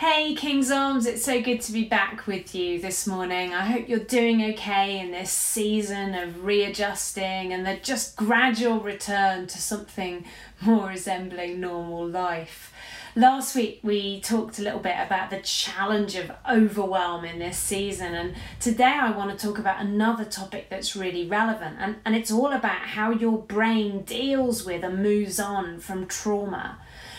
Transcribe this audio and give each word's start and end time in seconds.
Hey 0.00 0.34
King's 0.34 0.70
Arms, 0.70 1.04
it's 1.04 1.26
so 1.26 1.42
good 1.42 1.60
to 1.60 1.72
be 1.72 1.84
back 1.84 2.26
with 2.26 2.54
you 2.54 2.80
this 2.80 3.06
morning. 3.06 3.52
I 3.52 3.66
hope 3.66 3.86
you're 3.86 3.98
doing 3.98 4.42
okay 4.52 4.98
in 4.98 5.10
this 5.10 5.30
season 5.30 6.14
of 6.14 6.42
readjusting 6.42 7.52
and 7.52 7.66
the 7.66 7.76
just 7.82 8.16
gradual 8.16 8.80
return 8.80 9.46
to 9.48 9.58
something 9.58 10.24
more 10.62 10.88
resembling 10.88 11.60
normal 11.60 12.08
life. 12.08 12.72
Last 13.14 13.54
week 13.54 13.80
we 13.82 14.22
talked 14.22 14.58
a 14.58 14.62
little 14.62 14.80
bit 14.80 14.96
about 14.98 15.28
the 15.28 15.40
challenge 15.40 16.14
of 16.14 16.32
overwhelm 16.50 17.26
in 17.26 17.38
this 17.38 17.58
season, 17.58 18.14
and 18.14 18.36
today 18.58 18.84
I 18.84 19.10
want 19.10 19.38
to 19.38 19.46
talk 19.46 19.58
about 19.58 19.82
another 19.82 20.24
topic 20.24 20.70
that's 20.70 20.96
really 20.96 21.26
relevant, 21.26 21.76
and, 21.78 21.96
and 22.06 22.16
it's 22.16 22.32
all 22.32 22.52
about 22.54 22.78
how 22.78 23.10
your 23.10 23.36
brain 23.36 24.04
deals 24.04 24.64
with 24.64 24.82
and 24.82 25.02
moves 25.02 25.38
on 25.38 25.78
from 25.78 26.06
trauma. 26.06 26.78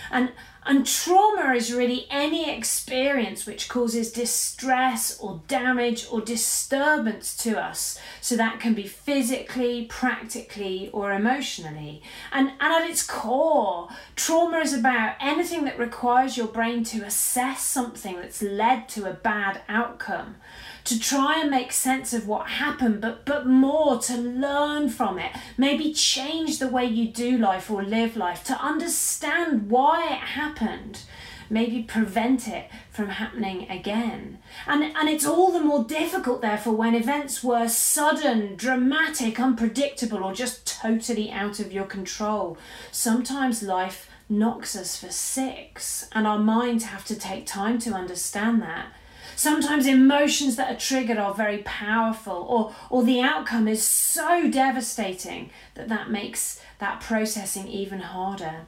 And 0.10 0.32
and 0.64 0.86
trauma 0.86 1.54
is 1.56 1.74
really 1.74 2.06
any 2.12 2.50
experience 2.50 3.48
which 3.48 3.68
causes 3.68 4.12
distress 4.12 5.20
or 5.20 5.42
damage 5.48 6.06
or 6.12 6.22
disturbance 6.22 7.36
to 7.38 7.60
us. 7.60 8.00
So 8.22 8.36
that 8.38 8.60
can 8.60 8.76
be 8.76 8.86
physically, 8.86 9.86
practically, 9.86 10.90
or 10.94 11.14
emotionally. 11.14 12.04
And, 12.32 12.52
and 12.60 12.74
at 12.74 12.90
its 12.90 13.02
core, 13.02 13.90
trauma 14.16 14.60
is 14.60 14.74
about 14.74 15.16
anything 15.20 15.66
that 15.66 15.80
requires 15.80 16.38
your 16.38 16.48
brain 16.48 16.84
to 16.86 17.04
assess 17.06 17.62
something 17.64 18.18
that's 18.18 18.44
led 18.44 18.88
to 18.90 19.10
a 19.10 19.14
bad 19.14 19.62
outcome 19.68 20.36
to 20.84 21.00
try 21.00 21.40
and 21.40 21.52
make 21.52 21.72
sense 21.72 22.12
of 22.12 22.28
what 22.28 22.48
happened, 22.48 23.02
but, 23.02 23.24
but 23.26 23.46
more 23.46 24.00
to 24.00 24.18
learn 24.18 24.90
from 24.90 25.20
it. 25.20 25.32
Maybe 25.58 25.94
change 25.94 26.58
the 26.58 26.68
way 26.68 26.86
you 26.86 27.08
do 27.08 27.38
life 27.38 27.70
or 27.70 27.84
live 27.84 28.18
life, 28.18 28.44
to 28.46 28.54
understand 28.54 29.70
why 29.70 30.06
it 30.06 30.20
happened. 30.20 30.51
Maybe 31.50 31.84
prevent 31.84 32.48
it 32.48 32.70
from 32.92 33.10
happening 33.10 33.70
again. 33.70 34.40
And, 34.66 34.84
and 34.84 35.10
it's 35.10 35.26
all 35.26 35.52
the 35.52 35.60
more 35.60 35.84
difficult, 35.84 36.42
therefore, 36.42 36.74
when 36.74 36.96
events 36.96 37.44
were 37.44 37.68
sudden, 37.68 38.56
dramatic, 38.56 39.38
unpredictable, 39.38 40.24
or 40.24 40.34
just 40.34 40.66
totally 40.66 41.30
out 41.30 41.60
of 41.60 41.74
your 41.74 41.84
control. 41.84 42.58
Sometimes 42.90 43.62
life 43.62 44.10
knocks 44.30 44.78
us 44.78 44.96
for 44.96 45.12
six, 45.12 46.08
and 46.14 46.26
our 46.26 46.40
minds 46.40 46.86
have 46.86 47.04
to 47.06 47.16
take 47.16 47.46
time 47.46 47.80
to 47.80 47.92
understand 47.92 48.62
that. 48.62 48.86
Sometimes 49.36 49.88
emotions 49.88 50.56
that 50.56 50.72
are 50.74 50.80
triggered 50.80 51.18
are 51.18 51.34
very 51.34 51.60
powerful, 51.60 52.46
or, 52.48 52.74
or 52.90 53.04
the 53.04 53.20
outcome 53.20 53.68
is 53.68 53.84
so 53.84 54.50
devastating 54.50 55.50
that 55.76 55.90
that 55.90 56.10
makes 56.10 56.62
that 56.80 57.02
processing 57.02 57.68
even 57.68 58.00
harder. 58.00 58.68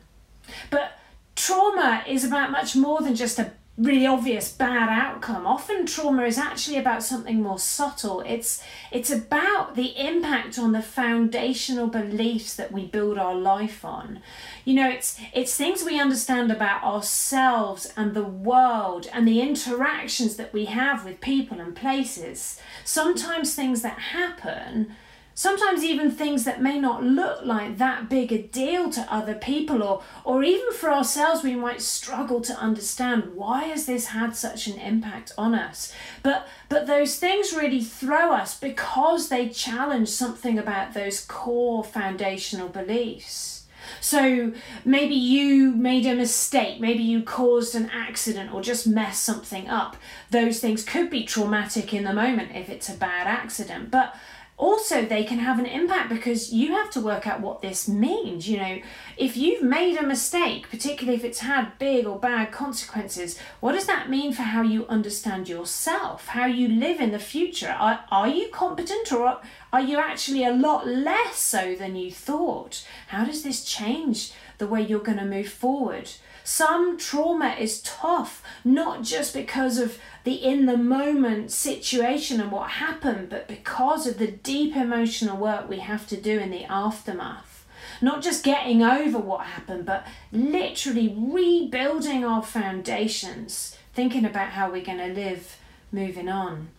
But 0.69 0.99
trauma 1.35 2.03
is 2.07 2.23
about 2.23 2.51
much 2.51 2.75
more 2.75 3.01
than 3.01 3.15
just 3.15 3.39
a 3.39 3.51
really 3.75 4.05
obvious 4.05 4.51
bad 4.51 4.87
outcome. 4.89 5.47
Often 5.47 5.87
trauma 5.87 6.23
is 6.23 6.37
actually 6.37 6.77
about 6.77 7.01
something 7.01 7.41
more 7.41 7.57
subtle. 7.57 8.21
It's 8.21 8.63
it's 8.91 9.09
about 9.09 9.75
the 9.75 9.99
impact 9.99 10.59
on 10.59 10.73
the 10.73 10.81
foundational 10.81 11.87
beliefs 11.87 12.55
that 12.55 12.71
we 12.71 12.85
build 12.85 13.17
our 13.17 13.33
life 13.33 13.83
on. 13.83 14.21
You 14.63 14.75
know, 14.75 14.89
it's 14.89 15.19
it's 15.33 15.55
things 15.55 15.83
we 15.83 15.99
understand 15.99 16.51
about 16.51 16.83
ourselves 16.83 17.91
and 17.97 18.13
the 18.13 18.23
world 18.23 19.07
and 19.11 19.27
the 19.27 19.41
interactions 19.41 20.35
that 20.35 20.53
we 20.53 20.65
have 20.65 21.03
with 21.03 21.19
people 21.19 21.59
and 21.59 21.75
places. 21.75 22.59
Sometimes 22.83 23.55
things 23.55 23.81
that 23.81 23.97
happen 23.97 24.95
Sometimes 25.35 25.83
even 25.83 26.11
things 26.11 26.43
that 26.43 26.61
may 26.61 26.79
not 26.79 27.03
look 27.03 27.43
like 27.43 27.77
that 27.77 28.07
big 28.07 28.31
a 28.31 28.41
deal 28.41 28.91
to 28.91 29.13
other 29.13 29.33
people 29.33 29.81
or 29.81 30.03
or 30.23 30.43
even 30.43 30.71
for 30.73 30.91
ourselves 30.91 31.43
we 31.43 31.55
might 31.55 31.81
struggle 31.81 32.39
to 32.41 32.53
understand 32.53 33.33
why 33.35 33.63
has 33.63 33.85
this 33.85 34.07
had 34.07 34.35
such 34.35 34.67
an 34.67 34.79
impact 34.79 35.31
on 35.37 35.55
us. 35.55 35.91
But 36.21 36.47
but 36.69 36.85
those 36.85 37.17
things 37.17 37.53
really 37.53 37.83
throw 37.83 38.31
us 38.31 38.59
because 38.59 39.29
they 39.29 39.49
challenge 39.49 40.09
something 40.09 40.59
about 40.59 40.93
those 40.93 41.25
core 41.25 41.83
foundational 41.83 42.69
beliefs. 42.69 43.63
So 43.99 44.53
maybe 44.85 45.15
you 45.15 45.71
made 45.71 46.05
a 46.05 46.15
mistake, 46.15 46.79
maybe 46.79 47.03
you 47.03 47.23
caused 47.23 47.75
an 47.75 47.89
accident 47.89 48.53
or 48.53 48.61
just 48.61 48.87
messed 48.87 49.23
something 49.23 49.67
up. 49.67 49.97
Those 50.29 50.59
things 50.59 50.83
could 50.83 51.09
be 51.09 51.23
traumatic 51.23 51.93
in 51.93 52.03
the 52.03 52.13
moment 52.13 52.55
if 52.55 52.69
it's 52.69 52.89
a 52.89 52.93
bad 52.93 53.27
accident. 53.27 53.91
But 53.91 54.15
also 54.57 55.03
they 55.03 55.23
can 55.23 55.39
have 55.39 55.59
an 55.59 55.65
impact 55.65 56.09
because 56.09 56.53
you 56.53 56.73
have 56.73 56.89
to 56.91 57.01
work 57.01 57.25
out 57.25 57.41
what 57.41 57.61
this 57.61 57.87
means 57.87 58.47
you 58.47 58.57
know. 58.57 58.79
If 59.17 59.35
you've 59.37 59.63
made 59.63 59.97
a 59.97 60.05
mistake 60.05 60.69
particularly 60.69 61.17
if 61.17 61.23
it's 61.23 61.39
had 61.39 61.77
big 61.79 62.05
or 62.05 62.19
bad 62.19 62.51
consequences 62.51 63.37
what 63.59 63.73
does 63.73 63.87
that 63.87 64.09
mean 64.09 64.33
for 64.33 64.43
how 64.43 64.61
you 64.61 64.85
understand 64.87 65.49
yourself 65.49 66.27
how 66.27 66.45
you 66.45 66.67
live 66.67 66.99
in 66.99 67.11
the 67.11 67.19
future? 67.19 67.75
Are, 67.79 68.05
are 68.11 68.27
you 68.27 68.49
competent 68.49 69.11
or 69.11 69.39
are 69.71 69.81
you 69.81 69.97
actually 69.97 70.45
a 70.45 70.53
lot 70.53 70.87
less 70.87 71.37
so 71.37 71.75
than 71.75 71.95
you 71.95 72.11
thought? 72.11 72.85
How 73.07 73.25
does 73.25 73.43
this 73.43 73.63
change 73.63 74.33
the 74.57 74.67
way 74.67 74.81
you're 74.81 74.99
going 74.99 75.17
to 75.17 75.25
move 75.25 75.49
forward 75.49 76.09
some 76.43 76.97
trauma 76.97 77.55
is 77.59 77.81
tough, 77.81 78.43
not 78.63 79.03
just 79.03 79.33
because 79.33 79.77
of 79.77 79.97
the 80.23 80.33
in 80.33 80.65
the 80.65 80.77
moment 80.77 81.51
situation 81.51 82.41
and 82.41 82.51
what 82.51 82.71
happened, 82.71 83.29
but 83.29 83.47
because 83.47 84.05
of 84.07 84.17
the 84.17 84.27
deep 84.27 84.75
emotional 84.75 85.37
work 85.37 85.69
we 85.69 85.79
have 85.79 86.07
to 86.07 86.17
do 86.17 86.39
in 86.39 86.51
the 86.51 86.65
aftermath. 86.65 87.65
Not 88.01 88.21
just 88.21 88.43
getting 88.43 88.83
over 88.83 89.17
what 89.17 89.45
happened, 89.45 89.85
but 89.85 90.05
literally 90.31 91.15
rebuilding 91.17 92.25
our 92.25 92.43
foundations, 92.43 93.77
thinking 93.93 94.25
about 94.25 94.49
how 94.49 94.71
we're 94.71 94.83
going 94.83 94.97
to 94.97 95.13
live 95.13 95.57
moving 95.91 96.27
on. 96.27 96.69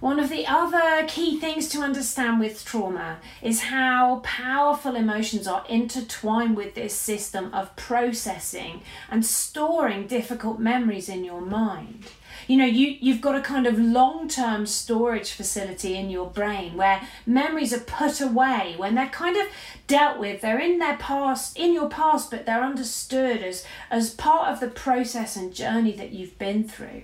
One 0.00 0.20
of 0.20 0.28
the 0.28 0.46
other 0.46 1.04
key 1.08 1.40
things 1.40 1.68
to 1.70 1.80
understand 1.80 2.38
with 2.38 2.64
trauma 2.64 3.18
is 3.42 3.62
how 3.62 4.20
powerful 4.22 4.94
emotions 4.94 5.48
are 5.48 5.64
intertwined 5.68 6.56
with 6.56 6.76
this 6.76 6.94
system 6.94 7.52
of 7.52 7.74
processing 7.74 8.82
and 9.10 9.26
storing 9.26 10.06
difficult 10.06 10.60
memories 10.60 11.08
in 11.08 11.24
your 11.24 11.40
mind. 11.40 12.04
You 12.46 12.58
know, 12.58 12.64
you, 12.64 12.96
you've 13.00 13.20
got 13.20 13.34
a 13.34 13.40
kind 13.40 13.66
of 13.66 13.76
long 13.76 14.28
term 14.28 14.66
storage 14.66 15.32
facility 15.32 15.96
in 15.96 16.10
your 16.10 16.30
brain 16.30 16.76
where 16.76 17.02
memories 17.26 17.72
are 17.72 17.80
put 17.80 18.20
away, 18.20 18.74
when 18.76 18.94
they're 18.94 19.08
kind 19.08 19.36
of 19.36 19.48
dealt 19.88 20.20
with, 20.20 20.42
they're 20.42 20.60
in 20.60 20.78
their 20.78 20.96
past, 20.98 21.58
in 21.58 21.74
your 21.74 21.88
past, 21.88 22.30
but 22.30 22.46
they're 22.46 22.62
understood 22.62 23.42
as, 23.42 23.64
as 23.90 24.10
part 24.10 24.48
of 24.48 24.60
the 24.60 24.68
process 24.68 25.34
and 25.34 25.52
journey 25.52 25.92
that 25.92 26.12
you've 26.12 26.38
been 26.38 26.62
through. 26.68 27.02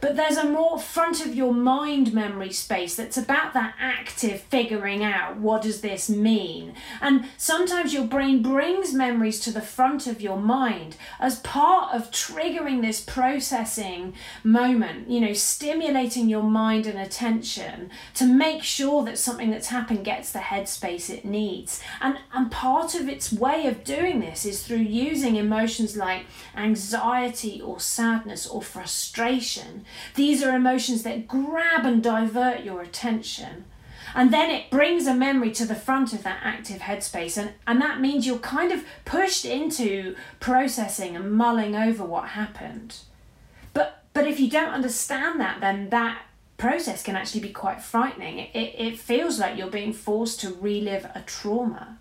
But 0.00 0.16
there's 0.16 0.38
a 0.38 0.48
more 0.48 0.78
front 0.78 1.24
of 1.24 1.34
your 1.34 1.52
mind 1.52 2.14
memory 2.14 2.52
space 2.52 2.96
that's 2.96 3.18
about 3.18 3.52
that 3.54 3.74
active 3.78 4.40
figuring 4.40 5.04
out 5.04 5.36
what 5.36 5.62
does 5.62 5.82
this 5.82 6.08
mean. 6.08 6.74
And 7.00 7.26
sometimes 7.36 7.92
your 7.92 8.06
brain 8.06 8.42
brings 8.42 8.94
memories 8.94 9.40
to 9.40 9.52
the 9.52 9.60
front 9.60 10.06
of 10.06 10.20
your 10.20 10.38
mind 10.38 10.96
as 11.18 11.40
part 11.40 11.94
of 11.94 12.10
triggering 12.10 12.80
this 12.80 13.00
processing 13.00 14.14
moment, 14.42 15.10
you 15.10 15.20
know, 15.20 15.34
stimulating 15.34 16.28
your 16.28 16.42
mind 16.42 16.86
and 16.86 16.98
attention 16.98 17.90
to 18.14 18.24
make 18.24 18.62
sure 18.62 19.04
that 19.04 19.18
something 19.18 19.50
that's 19.50 19.68
happened 19.68 20.04
gets 20.04 20.32
the 20.32 20.38
headspace 20.38 21.10
it 21.10 21.24
needs. 21.24 21.82
And 22.00 22.18
and 22.32 22.50
part 22.50 22.94
of 22.94 23.08
its 23.08 23.32
way 23.32 23.66
of 23.66 23.84
doing 23.84 24.20
this 24.20 24.46
is 24.46 24.62
through 24.62 24.78
using 24.78 25.36
emotions 25.36 25.96
like 25.96 26.24
anxiety 26.56 27.60
or 27.60 27.78
sadness 27.80 28.46
or 28.46 28.62
frustration 28.62 29.84
these 30.14 30.42
are 30.42 30.54
emotions 30.54 31.02
that 31.02 31.28
grab 31.28 31.84
and 31.84 32.02
divert 32.02 32.64
your 32.64 32.80
attention. 32.80 33.64
And 34.14 34.32
then 34.32 34.50
it 34.50 34.70
brings 34.70 35.06
a 35.06 35.14
memory 35.14 35.52
to 35.52 35.64
the 35.64 35.74
front 35.74 36.12
of 36.12 36.24
that 36.24 36.40
active 36.42 36.80
headspace. 36.80 37.36
And, 37.36 37.52
and 37.66 37.80
that 37.80 38.00
means 38.00 38.26
you're 38.26 38.38
kind 38.38 38.72
of 38.72 38.84
pushed 39.04 39.44
into 39.44 40.16
processing 40.40 41.14
and 41.14 41.32
mulling 41.32 41.76
over 41.76 42.04
what 42.04 42.30
happened. 42.30 42.98
But, 43.72 44.02
but 44.12 44.26
if 44.26 44.40
you 44.40 44.50
don't 44.50 44.72
understand 44.72 45.38
that, 45.40 45.60
then 45.60 45.90
that 45.90 46.22
process 46.56 47.04
can 47.04 47.14
actually 47.14 47.42
be 47.42 47.50
quite 47.50 47.80
frightening. 47.80 48.38
It, 48.38 48.50
it, 48.52 48.74
it 48.78 48.98
feels 48.98 49.38
like 49.38 49.56
you're 49.56 49.70
being 49.70 49.92
forced 49.92 50.40
to 50.40 50.54
relive 50.54 51.04
a 51.14 51.22
trauma 51.24 51.99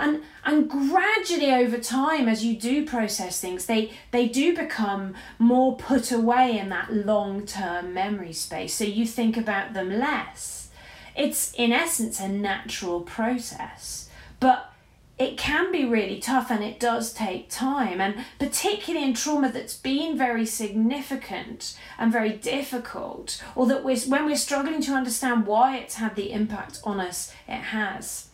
and 0.00 0.22
and 0.44 0.68
gradually 0.68 1.52
over 1.52 1.78
time 1.78 2.28
as 2.28 2.44
you 2.44 2.56
do 2.56 2.86
process 2.86 3.40
things 3.40 3.66
they 3.66 3.92
they 4.10 4.26
do 4.28 4.56
become 4.56 5.14
more 5.38 5.76
put 5.76 6.10
away 6.10 6.58
in 6.58 6.68
that 6.70 6.92
long-term 6.92 7.92
memory 7.94 8.32
space. 8.32 8.74
So 8.74 8.84
you 8.84 9.06
think 9.06 9.36
about 9.36 9.74
them 9.74 9.90
less. 9.98 10.70
It's 11.16 11.52
in 11.54 11.72
essence 11.72 12.20
a 12.20 12.28
natural 12.28 13.00
process. 13.02 14.08
But 14.38 14.72
it 15.18 15.36
can 15.36 15.70
be 15.70 15.84
really 15.84 16.18
tough 16.18 16.50
and 16.50 16.64
it 16.64 16.80
does 16.80 17.12
take 17.12 17.50
time. 17.50 18.00
And 18.00 18.24
particularly 18.38 19.04
in 19.06 19.12
trauma 19.12 19.52
that's 19.52 19.76
been 19.76 20.16
very 20.16 20.46
significant 20.46 21.78
and 21.98 22.10
very 22.10 22.32
difficult 22.32 23.42
or 23.54 23.66
that 23.66 23.84
we're 23.84 23.98
when 23.98 24.24
we're 24.24 24.36
struggling 24.36 24.80
to 24.82 24.92
understand 24.92 25.46
why 25.46 25.76
it's 25.76 25.96
had 25.96 26.16
the 26.16 26.32
impact 26.32 26.80
on 26.84 27.00
us 27.00 27.34
it 27.46 27.64
has 27.76 28.29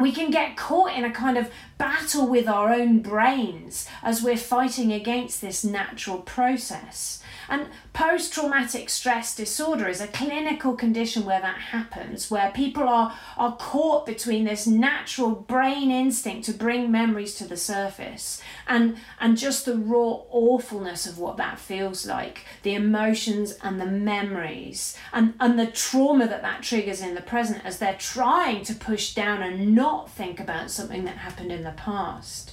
we 0.00 0.12
can 0.12 0.30
get 0.30 0.56
caught 0.56 0.92
in 0.96 1.04
a 1.04 1.10
kind 1.10 1.36
of 1.36 1.50
battle 1.80 2.26
with 2.26 2.46
our 2.46 2.70
own 2.70 3.00
brains 3.00 3.88
as 4.02 4.22
we're 4.22 4.36
fighting 4.36 4.92
against 4.92 5.40
this 5.40 5.64
natural 5.64 6.18
process. 6.18 7.22
And 7.48 7.68
post 7.92 8.32
traumatic 8.32 8.90
stress 8.90 9.34
disorder 9.34 9.88
is 9.88 10.00
a 10.00 10.06
clinical 10.06 10.76
condition 10.76 11.24
where 11.24 11.40
that 11.40 11.58
happens, 11.58 12.30
where 12.30 12.52
people 12.52 12.84
are, 12.84 13.12
are 13.36 13.56
caught 13.56 14.04
between 14.06 14.44
this 14.44 14.66
natural 14.66 15.30
brain 15.30 15.90
instinct 15.90 16.44
to 16.46 16.52
bring 16.52 16.92
memories 16.92 17.34
to 17.36 17.48
the 17.48 17.56
surface 17.56 18.40
and, 18.68 18.98
and 19.18 19.38
just 19.38 19.64
the 19.64 19.76
raw 19.76 20.20
awfulness 20.30 21.06
of 21.06 21.18
what 21.18 21.38
that 21.38 21.58
feels 21.58 22.06
like, 22.06 22.44
the 22.62 22.74
emotions 22.74 23.56
and 23.62 23.80
the 23.80 23.86
memories, 23.86 24.96
and, 25.12 25.34
and 25.40 25.58
the 25.58 25.66
trauma 25.66 26.28
that 26.28 26.42
that 26.42 26.62
triggers 26.62 27.00
in 27.00 27.14
the 27.14 27.20
present 27.22 27.64
as 27.64 27.78
they're 27.78 27.94
trying 27.94 28.62
to 28.64 28.74
push 28.74 29.14
down 29.14 29.42
and 29.42 29.74
not 29.74 30.10
think 30.10 30.38
about 30.38 30.70
something 30.70 31.04
that 31.04 31.16
happened 31.16 31.50
in 31.50 31.64
the 31.70 31.76
past. 31.76 32.52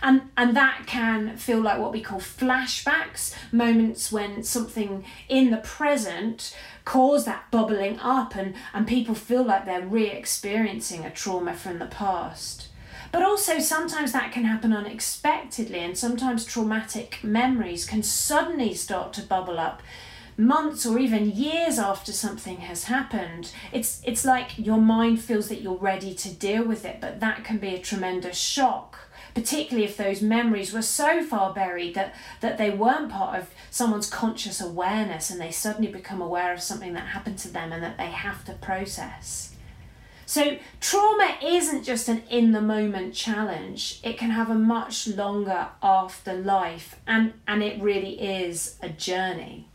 And 0.00 0.22
and 0.36 0.56
that 0.56 0.84
can 0.86 1.36
feel 1.36 1.60
like 1.60 1.80
what 1.80 1.92
we 1.92 2.00
call 2.00 2.20
flashbacks 2.20 3.34
moments 3.52 4.12
when 4.12 4.42
something 4.42 5.04
in 5.28 5.50
the 5.50 5.56
present 5.58 6.56
cause 6.84 7.24
that 7.24 7.50
bubbling 7.50 7.98
up 7.98 8.36
and 8.36 8.54
and 8.72 8.86
people 8.86 9.14
feel 9.14 9.42
like 9.42 9.64
they're 9.64 9.86
re-experiencing 9.86 11.04
a 11.04 11.10
trauma 11.10 11.54
from 11.54 11.78
the 11.78 11.86
past. 11.86 12.68
But 13.10 13.22
also 13.22 13.58
sometimes 13.58 14.12
that 14.12 14.32
can 14.32 14.44
happen 14.44 14.72
unexpectedly 14.72 15.80
and 15.80 15.96
sometimes 15.96 16.44
traumatic 16.44 17.18
memories 17.22 17.86
can 17.86 18.02
suddenly 18.02 18.74
start 18.74 19.12
to 19.14 19.22
bubble 19.22 19.58
up 19.58 19.82
months 20.38 20.86
or 20.86 20.98
even 20.98 21.30
years 21.30 21.78
after 21.78 22.12
something 22.12 22.58
has 22.58 22.84
happened 22.84 23.52
it's 23.72 24.00
it's 24.04 24.24
like 24.24 24.56
your 24.56 24.80
mind 24.80 25.20
feels 25.20 25.48
that 25.48 25.60
you're 25.60 25.74
ready 25.74 26.14
to 26.14 26.32
deal 26.32 26.64
with 26.64 26.84
it 26.84 27.00
but 27.00 27.18
that 27.18 27.42
can 27.44 27.58
be 27.58 27.74
a 27.74 27.78
tremendous 27.78 28.38
shock 28.38 29.08
particularly 29.34 29.84
if 29.84 29.96
those 29.96 30.20
memories 30.20 30.72
were 30.72 30.82
so 30.82 31.22
far 31.22 31.52
buried 31.52 31.94
that, 31.94 32.14
that 32.40 32.58
they 32.58 32.70
weren't 32.70 33.10
part 33.10 33.38
of 33.38 33.50
someone's 33.70 34.10
conscious 34.10 34.60
awareness 34.60 35.30
and 35.30 35.40
they 35.40 35.50
suddenly 35.50 35.90
become 35.90 36.20
aware 36.20 36.52
of 36.52 36.60
something 36.60 36.92
that 36.92 37.08
happened 37.08 37.38
to 37.38 37.48
them 37.48 37.72
and 37.72 37.82
that 37.82 37.96
they 37.96 38.06
have 38.06 38.44
to 38.44 38.52
process. 38.54 39.54
So, 40.26 40.58
trauma 40.80 41.38
isn't 41.42 41.84
just 41.84 42.08
an 42.08 42.22
in 42.28 42.52
the 42.52 42.60
moment 42.60 43.14
challenge, 43.14 44.00
it 44.02 44.18
can 44.18 44.30
have 44.30 44.50
a 44.50 44.54
much 44.54 45.08
longer 45.08 45.68
afterlife, 45.82 46.96
and, 47.06 47.32
and 47.46 47.62
it 47.62 47.80
really 47.80 48.20
is 48.20 48.76
a 48.82 48.90
journey. 48.90 49.68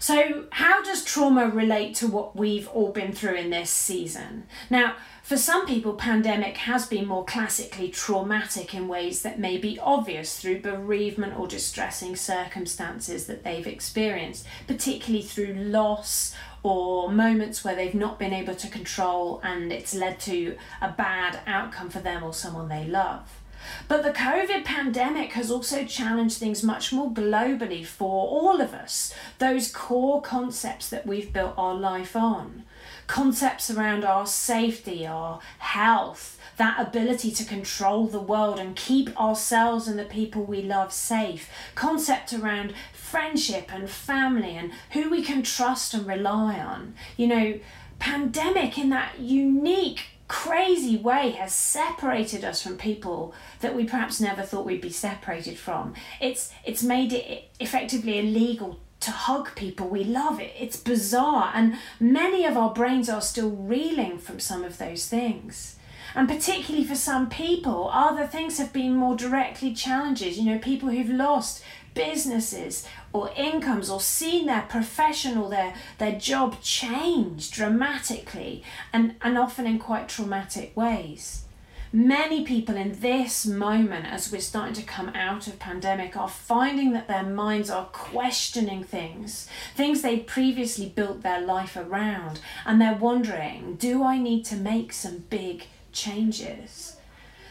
So, 0.00 0.46
how 0.52 0.82
does 0.82 1.04
trauma 1.04 1.50
relate 1.50 1.94
to 1.96 2.06
what 2.06 2.34
we've 2.34 2.66
all 2.68 2.90
been 2.90 3.12
through 3.12 3.34
in 3.34 3.50
this 3.50 3.68
season? 3.68 4.46
Now, 4.70 4.96
for 5.22 5.36
some 5.36 5.66
people, 5.66 5.92
pandemic 5.92 6.56
has 6.56 6.86
been 6.86 7.06
more 7.06 7.22
classically 7.26 7.90
traumatic 7.90 8.74
in 8.74 8.88
ways 8.88 9.20
that 9.20 9.38
may 9.38 9.58
be 9.58 9.78
obvious 9.78 10.40
through 10.40 10.62
bereavement 10.62 11.38
or 11.38 11.46
distressing 11.46 12.16
circumstances 12.16 13.26
that 13.26 13.44
they've 13.44 13.66
experienced, 13.66 14.46
particularly 14.66 15.22
through 15.22 15.52
loss 15.52 16.34
or 16.62 17.12
moments 17.12 17.62
where 17.62 17.76
they've 17.76 17.94
not 17.94 18.18
been 18.18 18.32
able 18.32 18.54
to 18.54 18.68
control 18.68 19.38
and 19.44 19.70
it's 19.70 19.94
led 19.94 20.18
to 20.20 20.56
a 20.80 20.90
bad 20.90 21.40
outcome 21.46 21.90
for 21.90 22.00
them 22.00 22.22
or 22.22 22.32
someone 22.32 22.68
they 22.68 22.86
love. 22.86 23.39
But 23.88 24.02
the 24.02 24.12
COVID 24.12 24.64
pandemic 24.64 25.32
has 25.32 25.50
also 25.50 25.84
challenged 25.84 26.38
things 26.38 26.62
much 26.62 26.92
more 26.92 27.10
globally 27.10 27.84
for 27.84 28.26
all 28.28 28.60
of 28.60 28.74
us, 28.74 29.12
those 29.38 29.70
core 29.70 30.22
concepts 30.22 30.88
that 30.88 31.06
we've 31.06 31.32
built 31.32 31.54
our 31.56 31.74
life 31.74 32.16
on. 32.16 32.64
Concepts 33.06 33.70
around 33.70 34.04
our 34.04 34.26
safety, 34.26 35.06
our 35.06 35.40
health, 35.58 36.38
that 36.56 36.78
ability 36.78 37.30
to 37.32 37.44
control 37.44 38.06
the 38.06 38.20
world 38.20 38.58
and 38.58 38.76
keep 38.76 39.18
ourselves 39.20 39.88
and 39.88 39.98
the 39.98 40.04
people 40.04 40.44
we 40.44 40.62
love 40.62 40.92
safe, 40.92 41.48
concept 41.74 42.32
around 42.32 42.74
friendship 42.92 43.72
and 43.72 43.90
family 43.90 44.56
and 44.56 44.70
who 44.92 45.10
we 45.10 45.22
can 45.22 45.42
trust 45.42 45.94
and 45.94 46.06
rely 46.06 46.58
on. 46.60 46.94
You 47.16 47.26
know, 47.26 47.60
pandemic 47.98 48.78
in 48.78 48.90
that 48.90 49.18
unique 49.18 50.06
crazy 50.30 50.96
way 50.96 51.30
has 51.32 51.52
separated 51.52 52.44
us 52.44 52.62
from 52.62 52.76
people 52.78 53.34
that 53.58 53.74
we 53.74 53.84
perhaps 53.84 54.20
never 54.20 54.42
thought 54.42 54.64
we'd 54.64 54.80
be 54.80 54.88
separated 54.88 55.58
from. 55.58 55.92
It's 56.20 56.52
it's 56.64 56.84
made 56.84 57.12
it 57.12 57.50
effectively 57.58 58.20
illegal 58.20 58.78
to 59.00 59.10
hug 59.10 59.56
people 59.56 59.88
we 59.88 60.04
love. 60.04 60.40
It, 60.40 60.52
it's 60.56 60.76
bizarre, 60.76 61.50
and 61.52 61.76
many 61.98 62.44
of 62.44 62.56
our 62.56 62.72
brains 62.72 63.08
are 63.08 63.20
still 63.20 63.50
reeling 63.50 64.18
from 64.18 64.38
some 64.38 64.62
of 64.62 64.78
those 64.78 65.08
things. 65.08 65.76
And 66.14 66.28
particularly 66.28 66.86
for 66.86 66.94
some 66.94 67.28
people, 67.28 67.90
other 67.92 68.26
things 68.26 68.58
have 68.58 68.72
been 68.72 68.94
more 68.94 69.16
directly 69.16 69.74
challenges. 69.74 70.38
You 70.38 70.52
know, 70.52 70.58
people 70.58 70.90
who've 70.90 71.10
lost 71.10 71.64
businesses 71.94 72.86
or 73.12 73.30
incomes 73.36 73.90
or 73.90 74.00
seen 74.00 74.46
their 74.46 74.62
profession 74.62 75.36
or 75.36 75.50
their, 75.50 75.74
their 75.98 76.18
job 76.18 76.60
change 76.62 77.50
dramatically 77.50 78.62
and, 78.92 79.14
and 79.22 79.36
often 79.36 79.66
in 79.66 79.78
quite 79.78 80.08
traumatic 80.08 80.76
ways. 80.76 81.44
Many 81.92 82.44
people 82.44 82.76
in 82.76 83.00
this 83.00 83.44
moment, 83.44 84.06
as 84.06 84.30
we're 84.30 84.40
starting 84.40 84.74
to 84.74 84.82
come 84.84 85.08
out 85.08 85.48
of 85.48 85.58
pandemic, 85.58 86.16
are 86.16 86.28
finding 86.28 86.92
that 86.92 87.08
their 87.08 87.24
minds 87.24 87.68
are 87.68 87.86
questioning 87.86 88.84
things, 88.84 89.48
things 89.74 90.00
they 90.00 90.20
previously 90.20 90.88
built 90.88 91.22
their 91.22 91.40
life 91.40 91.76
around, 91.76 92.38
and 92.64 92.80
they're 92.80 92.94
wondering, 92.94 93.74
do 93.74 94.04
I 94.04 94.18
need 94.18 94.44
to 94.44 94.56
make 94.56 94.92
some 94.92 95.24
big 95.30 95.64
changes? 95.90 96.96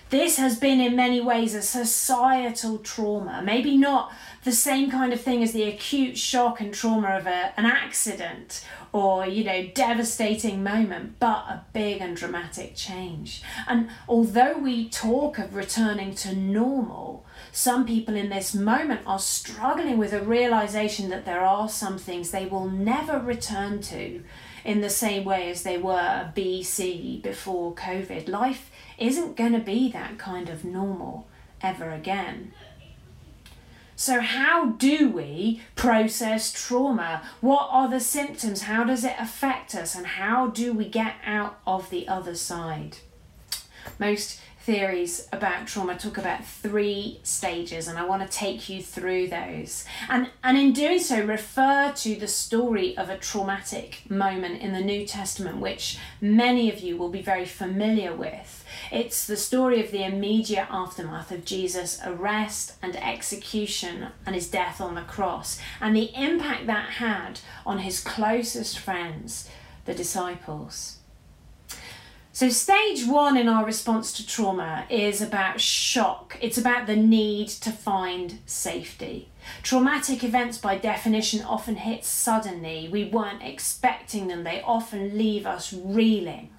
This 0.09 0.37
has 0.37 0.57
been 0.57 0.81
in 0.81 0.95
many 0.95 1.21
ways 1.21 1.53
a 1.53 1.61
societal 1.61 2.79
trauma, 2.79 3.43
maybe 3.43 3.77
not 3.77 4.11
the 4.43 4.51
same 4.51 4.89
kind 4.89 5.13
of 5.13 5.21
thing 5.21 5.43
as 5.43 5.51
the 5.51 5.63
acute 5.63 6.17
shock 6.17 6.59
and 6.59 6.73
trauma 6.73 7.09
of 7.09 7.27
a, 7.27 7.53
an 7.57 7.67
accident 7.67 8.65
or 8.91 9.27
you 9.27 9.43
know 9.43 9.67
devastating 9.75 10.63
moment 10.63 11.19
but 11.19 11.45
a 11.47 11.63
big 11.73 12.01
and 12.01 12.17
dramatic 12.17 12.75
change. 12.75 13.43
And 13.67 13.89
although 14.07 14.57
we 14.57 14.89
talk 14.89 15.37
of 15.37 15.53
returning 15.53 16.15
to 16.15 16.35
normal 16.35 17.23
some 17.51 17.85
people 17.85 18.15
in 18.15 18.29
this 18.29 18.53
moment 18.53 19.01
are 19.05 19.19
struggling 19.19 19.97
with 19.97 20.13
a 20.13 20.21
realization 20.21 21.09
that 21.09 21.25
there 21.25 21.41
are 21.41 21.69
some 21.69 21.97
things 21.97 22.31
they 22.31 22.45
will 22.45 22.69
never 22.69 23.19
return 23.19 23.81
to 23.81 24.23
in 24.63 24.81
the 24.81 24.89
same 24.89 25.25
way 25.25 25.49
as 25.49 25.63
they 25.63 25.77
were 25.77 26.31
BC 26.35 27.21
before 27.21 27.73
COVID. 27.73 28.27
Life 28.27 28.69
isn't 28.97 29.35
going 29.35 29.53
to 29.53 29.59
be 29.59 29.91
that 29.91 30.17
kind 30.17 30.49
of 30.49 30.65
normal 30.65 31.27
ever 31.61 31.91
again. 31.91 32.53
So, 33.95 34.21
how 34.21 34.67
do 34.67 35.09
we 35.09 35.61
process 35.75 36.53
trauma? 36.53 37.21
What 37.41 37.67
are 37.69 37.89
the 37.89 37.99
symptoms? 37.99 38.61
How 38.61 38.85
does 38.85 39.03
it 39.03 39.15
affect 39.19 39.75
us? 39.75 39.93
And 39.93 40.07
how 40.07 40.47
do 40.47 40.71
we 40.71 40.87
get 40.87 41.15
out 41.25 41.59
of 41.67 41.89
the 41.89 42.07
other 42.07 42.35
side? 42.35 42.99
Most 43.97 44.39
theories 44.69 45.27
about 45.33 45.65
trauma 45.65 45.97
talk 45.97 46.19
about 46.19 46.45
three 46.45 47.19
stages 47.23 47.87
and 47.87 47.97
I 47.97 48.05
want 48.05 48.21
to 48.21 48.37
take 48.37 48.69
you 48.69 48.83
through 48.83 49.29
those. 49.29 49.83
And 50.07 50.29
and 50.43 50.59
in 50.59 50.73
doing 50.73 50.99
so 50.99 51.23
refer 51.23 51.91
to 51.91 52.15
the 52.15 52.27
story 52.27 52.95
of 52.95 53.09
a 53.09 53.17
traumatic 53.17 54.03
moment 54.07 54.61
in 54.61 54.71
the 54.71 54.79
New 54.79 55.07
Testament 55.07 55.57
which 55.57 55.97
many 56.21 56.71
of 56.71 56.81
you 56.81 56.97
will 56.97 57.09
be 57.09 57.23
very 57.23 57.45
familiar 57.45 58.15
with. 58.15 58.63
It's 58.91 59.25
the 59.25 59.37
story 59.37 59.83
of 59.83 59.89
the 59.89 60.03
immediate 60.03 60.67
aftermath 60.69 61.31
of 61.31 61.45
Jesus' 61.45 61.99
arrest 62.05 62.75
and 62.83 62.95
execution 62.95 64.09
and 64.23 64.35
his 64.35 64.51
death 64.51 64.79
on 64.79 64.93
the 64.93 65.01
cross, 65.01 65.59
and 65.81 65.95
the 65.95 66.11
impact 66.13 66.67
that 66.67 66.91
had 66.91 67.39
on 67.65 67.79
his 67.79 68.03
closest 68.03 68.77
friends, 68.77 69.49
the 69.85 69.95
disciples. 69.95 70.99
So, 72.31 72.49
stage 72.49 73.05
one 73.05 73.37
in 73.37 73.49
our 73.49 73.65
response 73.65 74.13
to 74.13 74.25
trauma 74.25 74.85
is 74.89 75.21
about 75.21 75.59
shock. 75.59 76.37
It's 76.41 76.57
about 76.57 76.85
the 76.85 76.95
need 76.95 77.49
to 77.49 77.71
find 77.71 78.39
safety. 78.45 79.29
Traumatic 79.63 80.23
events, 80.23 80.57
by 80.57 80.77
definition, 80.77 81.41
often 81.41 81.77
hit 81.77 82.05
suddenly. 82.05 82.87
We 82.87 83.05
weren't 83.05 83.43
expecting 83.43 84.27
them, 84.27 84.43
they 84.43 84.61
often 84.61 85.17
leave 85.17 85.47
us 85.47 85.73
reeling 85.73 86.51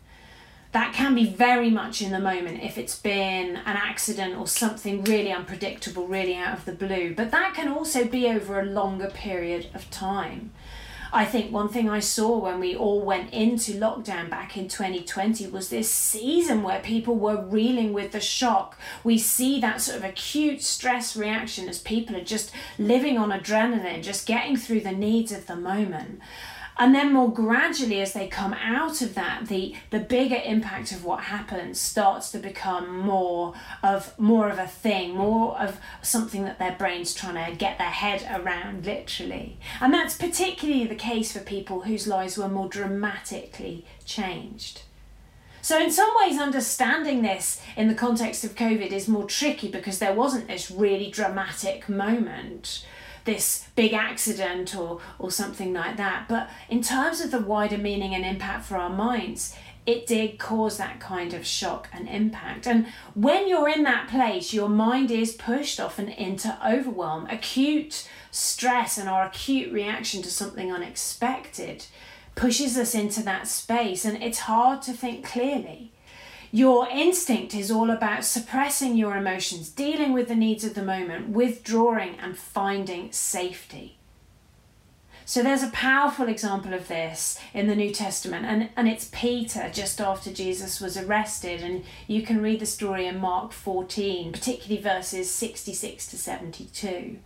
that 0.73 0.95
can 0.95 1.15
be 1.15 1.27
very 1.27 1.69
much 1.69 2.01
in 2.01 2.13
the 2.13 2.21
moment 2.21 2.63
if 2.63 2.79
it's 2.79 2.99
been 2.99 3.57
an 3.57 3.77
accident 3.77 4.37
or 4.37 4.47
something 4.47 5.03
really 5.03 5.33
unpredictable, 5.33 6.07
really 6.07 6.37
out 6.37 6.57
of 6.57 6.65
the 6.65 6.73
blue. 6.73 7.13
But 7.15 7.33
that 7.33 7.55
can 7.55 7.69
also 7.69 8.05
be 8.05 8.29
over 8.29 8.61
a 8.61 8.65
longer 8.65 9.11
period 9.13 9.69
of 9.75 9.91
time. 9.91 10.53
I 11.13 11.25
think 11.25 11.53
one 11.53 11.69
thing 11.69 11.89
I 11.89 11.99
saw 11.99 12.39
when 12.39 12.61
we 12.61 12.77
all 12.77 13.01
went 13.01 13.33
into 13.33 13.73
lockdown 13.73 14.31
back 14.31 14.57
in 14.57 14.69
2020 14.69 15.49
was 15.49 15.69
this 15.69 15.91
season 15.91 16.63
where 16.63 16.81
people 16.81 17.17
were 17.17 17.45
reeling 17.45 17.93
with 17.93 18.13
the 18.13 18.21
shock. 18.21 18.79
We 19.03 19.19
see 19.19 19.61
that 19.61 19.81
sort 19.81 19.99
of 19.99 20.05
acute 20.05 20.63
stress 20.63 21.17
reaction 21.17 21.69
as 21.69 21.81
people 21.81 22.17
are 22.17 22.25
just 22.25 22.53
living 22.79 23.19
on 23.19 23.31
adrenaline, 23.31 24.03
just 24.05 24.27
getting 24.27 24.57
through 24.57 24.81
the 24.81 24.93
needs 24.93 25.33
of 25.33 25.47
the 25.47 25.57
moment. 25.57 26.21
And 26.81 26.95
then 26.95 27.13
more 27.13 27.33
gradually 27.33 28.01
as 28.01 28.13
they 28.15 28.27
come 28.27 28.55
out 28.55 29.01
of 29.01 29.15
that 29.15 29.47
the 29.47 29.77
the 29.91 30.01
bigger 30.01 30.41
impact 30.45 30.91
of 30.91 31.05
what 31.05 31.21
happens 31.25 31.79
starts 31.79 32.31
to 32.33 32.39
become 32.39 32.99
more 32.99 33.55
of 33.83 34.19
more 34.19 34.49
of 34.49 34.59
a 34.59 34.67
thing 34.67 35.15
more 35.15 35.57
of 35.61 35.79
something 36.03 36.45
that 36.45 36.59
their 36.59 36.73
brain's 36.73 37.15
trying 37.15 37.53
to 37.53 37.57
get 37.57 37.79
their 37.79 37.87
head 37.91 38.27
around 38.31 38.87
literally. 38.87 39.59
And 39.81 39.93
that's 39.93 40.17
particularly 40.17 40.87
the 40.87 40.95
case 40.95 41.33
for 41.33 41.41
people 41.41 41.83
whose 41.83 42.07
lives 42.07 42.39
were 42.39 42.49
more 42.49 42.69
dramatically 42.69 43.85
changed. 44.05 44.83
So, 45.63 45.79
in 45.79 45.91
some 45.91 46.11
ways, 46.23 46.41
understanding 46.41 47.21
this 47.21 47.61
in 47.77 47.89
the 47.89 47.95
context 47.95 48.45
of 48.45 48.55
COVID 48.55 48.93
is 48.93 49.07
more 49.07 49.25
tricky 49.25 49.69
because 49.69 49.99
there 49.99 50.15
wasn't 50.15 50.49
this 50.49 50.71
really 50.71 51.11
dramatic 51.11 51.87
moment 51.87 52.87
this 53.25 53.69
big 53.77 53.93
accident 53.93 54.75
or, 54.75 55.01
or 55.19 55.31
something 55.31 55.73
like 55.73 55.97
that. 55.97 56.27
But 56.29 56.51
in 56.69 56.83
terms 56.83 57.21
of 57.21 57.31
the 57.31 57.41
wider 57.41 57.79
meaning 57.79 58.15
and 58.15 58.25
impact 58.25 58.67
for 58.67 58.77
our 58.77 58.91
minds, 58.91 59.55
it 59.87 60.07
did 60.07 60.39
cause 60.39 60.77
that 60.77 61.01
kind 61.01 61.33
of 61.33 61.47
shock 61.47 61.89
and 61.93 62.09
impact. 62.09 62.67
And 62.67 62.87
when 63.15 63.49
you're 63.49 63.69
in 63.69 63.83
that 63.85 64.09
place, 64.09 64.53
your 64.53 64.69
mind 64.69 65.11
is 65.11 65.33
pushed 65.33 65.81
often 65.81 66.09
into 66.09 66.57
overwhelm, 66.67 67.27
acute 67.27 68.09
stress, 68.31 68.99
and 68.99 69.09
our 69.09 69.25
acute 69.25 69.73
reaction 69.73 70.23
to 70.23 70.31
something 70.31 70.73
unexpected 70.73 71.87
pushes 72.35 72.77
us 72.77 72.95
into 72.95 73.23
that 73.23 73.49
space, 73.49 74.05
and 74.05 74.23
it's 74.23 74.41
hard 74.41 74.83
to 74.83 74.93
think 74.93 75.25
clearly. 75.25 75.93
Your 76.53 76.89
instinct 76.89 77.55
is 77.55 77.71
all 77.71 77.91
about 77.91 78.25
suppressing 78.25 78.97
your 78.97 79.17
emotions, 79.17 79.69
dealing 79.69 80.13
with 80.13 80.27
the 80.27 80.35
needs 80.35 80.65
of 80.65 80.75
the 80.75 80.83
moment, 80.83 81.29
withdrawing 81.29 82.17
and 82.19 82.37
finding 82.37 83.13
safety. 83.13 83.99
So 85.25 85.45
there's 85.45 85.63
a 85.63 85.71
powerful 85.71 86.29
example 86.29 86.75
of 86.75 86.89
this 86.89 87.39
in 87.55 87.69
the 87.69 87.77
New 87.77 87.93
Testament, 87.93 88.47
and, 88.47 88.69
and 88.75 88.89
it's 88.89 89.09
Peter 89.13 89.71
just 89.73 90.01
after 90.01 90.33
Jesus 90.33 90.81
was 90.81 90.97
arrested. 90.97 91.63
And 91.63 91.85
you 92.09 92.23
can 92.23 92.43
read 92.43 92.59
the 92.59 92.67
story 92.67 93.07
in 93.07 93.19
Mark 93.19 93.53
14, 93.53 94.33
particularly 94.33 94.83
verses 94.83 95.31
66 95.31 96.09
to 96.09 96.19
72. 96.19 97.21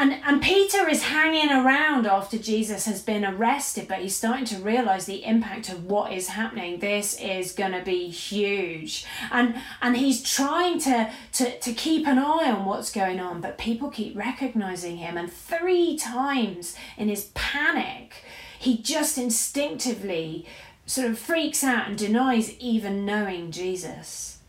And, 0.00 0.14
and 0.24 0.40
Peter 0.40 0.88
is 0.88 1.02
hanging 1.02 1.50
around 1.50 2.06
after 2.06 2.38
Jesus 2.38 2.86
has 2.86 3.02
been 3.02 3.22
arrested, 3.22 3.86
but 3.86 3.98
he's 3.98 4.16
starting 4.16 4.46
to 4.46 4.56
realize 4.56 5.04
the 5.04 5.26
impact 5.26 5.68
of 5.68 5.84
what 5.84 6.10
is 6.10 6.28
happening. 6.28 6.78
This 6.78 7.20
is 7.20 7.52
going 7.52 7.72
to 7.72 7.82
be 7.82 8.08
huge. 8.08 9.04
And, 9.30 9.56
and 9.82 9.98
he's 9.98 10.22
trying 10.22 10.78
to, 10.80 11.12
to, 11.32 11.58
to 11.58 11.72
keep 11.74 12.06
an 12.06 12.16
eye 12.16 12.50
on 12.50 12.64
what's 12.64 12.90
going 12.90 13.20
on, 13.20 13.42
but 13.42 13.58
people 13.58 13.90
keep 13.90 14.16
recognizing 14.16 14.96
him. 14.96 15.18
And 15.18 15.30
three 15.30 15.98
times 15.98 16.74
in 16.96 17.10
his 17.10 17.26
panic, 17.34 18.14
he 18.58 18.78
just 18.78 19.18
instinctively 19.18 20.46
sort 20.86 21.10
of 21.10 21.18
freaks 21.18 21.62
out 21.62 21.88
and 21.88 21.98
denies 21.98 22.56
even 22.58 23.04
knowing 23.04 23.50
Jesus. 23.50 24.39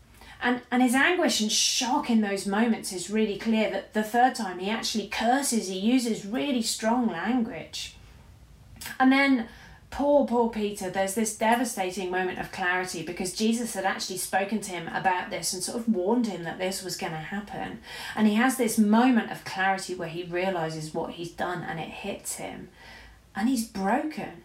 And, 0.42 0.60
and 0.72 0.82
his 0.82 0.94
anguish 0.94 1.40
and 1.40 1.52
shock 1.52 2.10
in 2.10 2.20
those 2.20 2.46
moments 2.46 2.92
is 2.92 3.08
really 3.08 3.38
clear 3.38 3.70
that 3.70 3.94
the 3.94 4.02
third 4.02 4.34
time 4.34 4.58
he 4.58 4.68
actually 4.68 5.06
curses, 5.06 5.68
he 5.68 5.78
uses 5.78 6.26
really 6.26 6.62
strong 6.62 7.06
language. 7.06 7.94
And 8.98 9.12
then, 9.12 9.46
poor, 9.90 10.26
poor 10.26 10.50
Peter, 10.50 10.90
there's 10.90 11.14
this 11.14 11.38
devastating 11.38 12.10
moment 12.10 12.40
of 12.40 12.50
clarity 12.50 13.04
because 13.04 13.34
Jesus 13.34 13.74
had 13.74 13.84
actually 13.84 14.16
spoken 14.16 14.60
to 14.62 14.72
him 14.72 14.88
about 14.88 15.30
this 15.30 15.52
and 15.52 15.62
sort 15.62 15.78
of 15.78 15.88
warned 15.88 16.26
him 16.26 16.42
that 16.42 16.58
this 16.58 16.82
was 16.82 16.96
going 16.96 17.12
to 17.12 17.18
happen. 17.18 17.78
And 18.16 18.26
he 18.26 18.34
has 18.34 18.56
this 18.56 18.78
moment 18.78 19.30
of 19.30 19.44
clarity 19.44 19.94
where 19.94 20.08
he 20.08 20.24
realizes 20.24 20.92
what 20.92 21.12
he's 21.12 21.30
done 21.30 21.62
and 21.62 21.78
it 21.78 21.88
hits 21.88 22.36
him. 22.36 22.68
And 23.36 23.48
he's 23.48 23.68
broken 23.68 24.42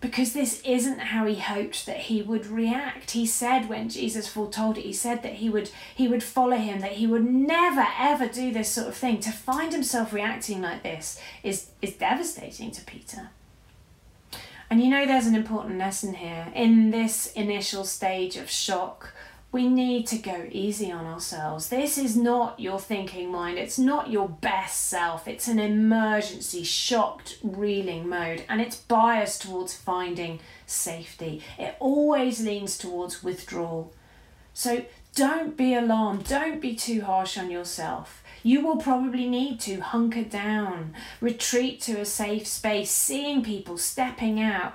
because 0.00 0.32
this 0.32 0.62
isn't 0.62 0.98
how 0.98 1.26
he 1.26 1.34
hoped 1.34 1.84
that 1.84 1.98
he 1.98 2.22
would 2.22 2.46
react. 2.46 3.12
He 3.12 3.26
said 3.26 3.68
when 3.68 3.88
jesus 3.88 4.26
foretold 4.26 4.78
it 4.78 4.84
he 4.84 4.92
said 4.92 5.22
that 5.22 5.34
he 5.34 5.50
would 5.50 5.70
he 5.94 6.08
would 6.08 6.22
follow 6.22 6.56
him 6.56 6.80
that 6.80 6.92
he 6.92 7.06
would 7.06 7.24
never 7.24 7.86
ever 7.98 8.26
do 8.26 8.52
this 8.52 8.70
sort 8.70 8.88
of 8.88 8.96
thing. 8.96 9.20
To 9.20 9.30
find 9.30 9.72
himself 9.72 10.12
reacting 10.12 10.62
like 10.62 10.82
this 10.82 11.20
is 11.42 11.70
is 11.82 11.94
devastating 11.94 12.70
to 12.72 12.84
peter. 12.84 13.30
And 14.70 14.80
you 14.80 14.88
know 14.88 15.04
there's 15.04 15.26
an 15.26 15.34
important 15.34 15.78
lesson 15.78 16.14
here. 16.14 16.46
In 16.54 16.90
this 16.90 17.32
initial 17.32 17.84
stage 17.84 18.36
of 18.36 18.48
shock 18.48 19.12
we 19.52 19.68
need 19.68 20.06
to 20.06 20.18
go 20.18 20.46
easy 20.52 20.92
on 20.92 21.06
ourselves. 21.06 21.68
This 21.68 21.98
is 21.98 22.16
not 22.16 22.60
your 22.60 22.78
thinking 22.78 23.32
mind, 23.32 23.58
it's 23.58 23.78
not 23.78 24.10
your 24.10 24.28
best 24.28 24.86
self, 24.86 25.26
it's 25.26 25.48
an 25.48 25.58
emergency, 25.58 26.62
shocked, 26.62 27.38
reeling 27.42 28.08
mode, 28.08 28.44
and 28.48 28.60
it's 28.60 28.76
biased 28.76 29.42
towards 29.42 29.74
finding 29.74 30.38
safety. 30.66 31.42
It 31.58 31.74
always 31.80 32.40
leans 32.40 32.78
towards 32.78 33.24
withdrawal. 33.24 33.92
So 34.54 34.84
don't 35.16 35.56
be 35.56 35.74
alarmed, 35.74 36.28
don't 36.28 36.60
be 36.60 36.76
too 36.76 37.00
harsh 37.00 37.36
on 37.36 37.50
yourself. 37.50 38.22
You 38.44 38.64
will 38.64 38.76
probably 38.76 39.28
need 39.28 39.58
to 39.60 39.80
hunker 39.80 40.22
down, 40.22 40.94
retreat 41.20 41.80
to 41.82 42.00
a 42.00 42.04
safe 42.04 42.46
space, 42.46 42.90
seeing 42.90 43.42
people 43.42 43.76
stepping 43.76 44.40
out 44.40 44.74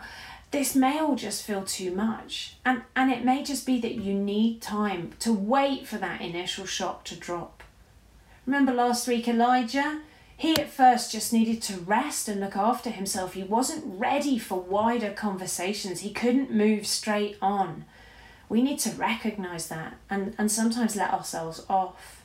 this 0.55 0.73
may 0.73 0.99
all 0.99 1.15
just 1.15 1.43
feel 1.43 1.65
too 1.65 1.91
much. 1.91 2.55
And, 2.63 2.83
and 2.95 3.11
it 3.11 3.25
may 3.25 3.43
just 3.43 3.65
be 3.65 3.77
that 3.81 3.95
you 3.95 4.13
need 4.13 4.61
time 4.61 5.11
to 5.19 5.33
wait 5.33 5.85
for 5.85 5.97
that 5.97 6.21
initial 6.21 6.65
shock 6.65 7.03
to 7.05 7.15
drop. 7.15 7.61
Remember 8.45 8.73
last 8.73 9.05
week, 9.05 9.27
Elijah? 9.27 9.99
He 10.37 10.55
at 10.55 10.69
first 10.69 11.11
just 11.11 11.33
needed 11.33 11.61
to 11.63 11.79
rest 11.79 12.29
and 12.29 12.39
look 12.39 12.55
after 12.55 12.89
himself. 12.89 13.33
He 13.33 13.43
wasn't 13.43 13.83
ready 13.99 14.39
for 14.39 14.57
wider 14.57 15.11
conversations. 15.11 15.99
He 15.99 16.11
couldn't 16.11 16.51
move 16.51 16.87
straight 16.87 17.37
on. 17.41 17.83
We 18.47 18.61
need 18.61 18.79
to 18.79 18.91
recognize 18.91 19.67
that 19.67 19.95
and, 20.09 20.35
and 20.37 20.49
sometimes 20.49 20.95
let 20.95 21.11
ourselves 21.11 21.65
off. 21.67 22.24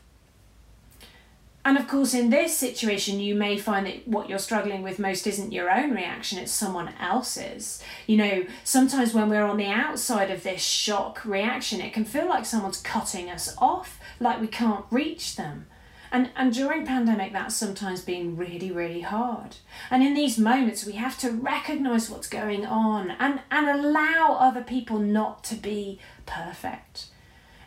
And 1.63 1.77
of 1.77 1.87
course, 1.89 2.15
in 2.15 2.31
this 2.31 2.57
situation, 2.57 3.21
you 3.21 3.35
may 3.35 3.59
find 3.59 3.87
that 3.87 4.09
what 4.09 4.31
you're 4.31 4.39
struggling 4.39 4.83
with 4.83 4.99
most 4.99 5.27
isn't 5.27 5.53
your 5.53 5.71
own 5.71 5.95
reaction, 5.95 6.39
it's 6.39 6.53
someone 6.53 6.95
else's. 6.99 7.83
You 8.07 8.17
know, 8.17 8.47
sometimes 8.65 9.13
when 9.13 9.29
we're 9.29 9.45
on 9.45 9.59
the 9.59 9.67
outside 9.67 10.31
of 10.31 10.43
this 10.43 10.63
shock 10.63 11.25
reaction, 11.25 11.83
it 11.83 11.93
can 11.93 12.07
feel 12.07 12.27
like 12.27 12.47
someone's 12.47 12.81
cutting 12.81 13.29
us 13.29 13.55
off, 13.59 14.01
like 14.21 14.41
we 14.41 14.47
can't 14.47 14.87
reach 14.91 15.37
them. 15.37 15.67
And, 16.13 16.31
and 16.35 16.53
during 16.53 16.87
pandemic, 16.87 17.33
that's 17.33 17.55
sometimes 17.55 18.01
been 18.01 18.37
really, 18.37 18.73
really 18.73 19.03
hard. 19.03 19.57
And 19.91 20.03
in 20.03 20.15
these 20.15 20.39
moments, 20.39 20.85
we 20.85 20.95
have 20.95 21.17
to 21.19 21.31
recognize 21.31 22.11
what's 22.11 22.29
going 22.29 22.67
on 22.67 23.13
and, 23.13 23.41
and 23.51 23.69
allow 23.69 24.37
other 24.41 24.63
people 24.63 24.99
not 24.99 25.45
to 25.45 25.55
be 25.55 26.01
perfect 26.27 27.07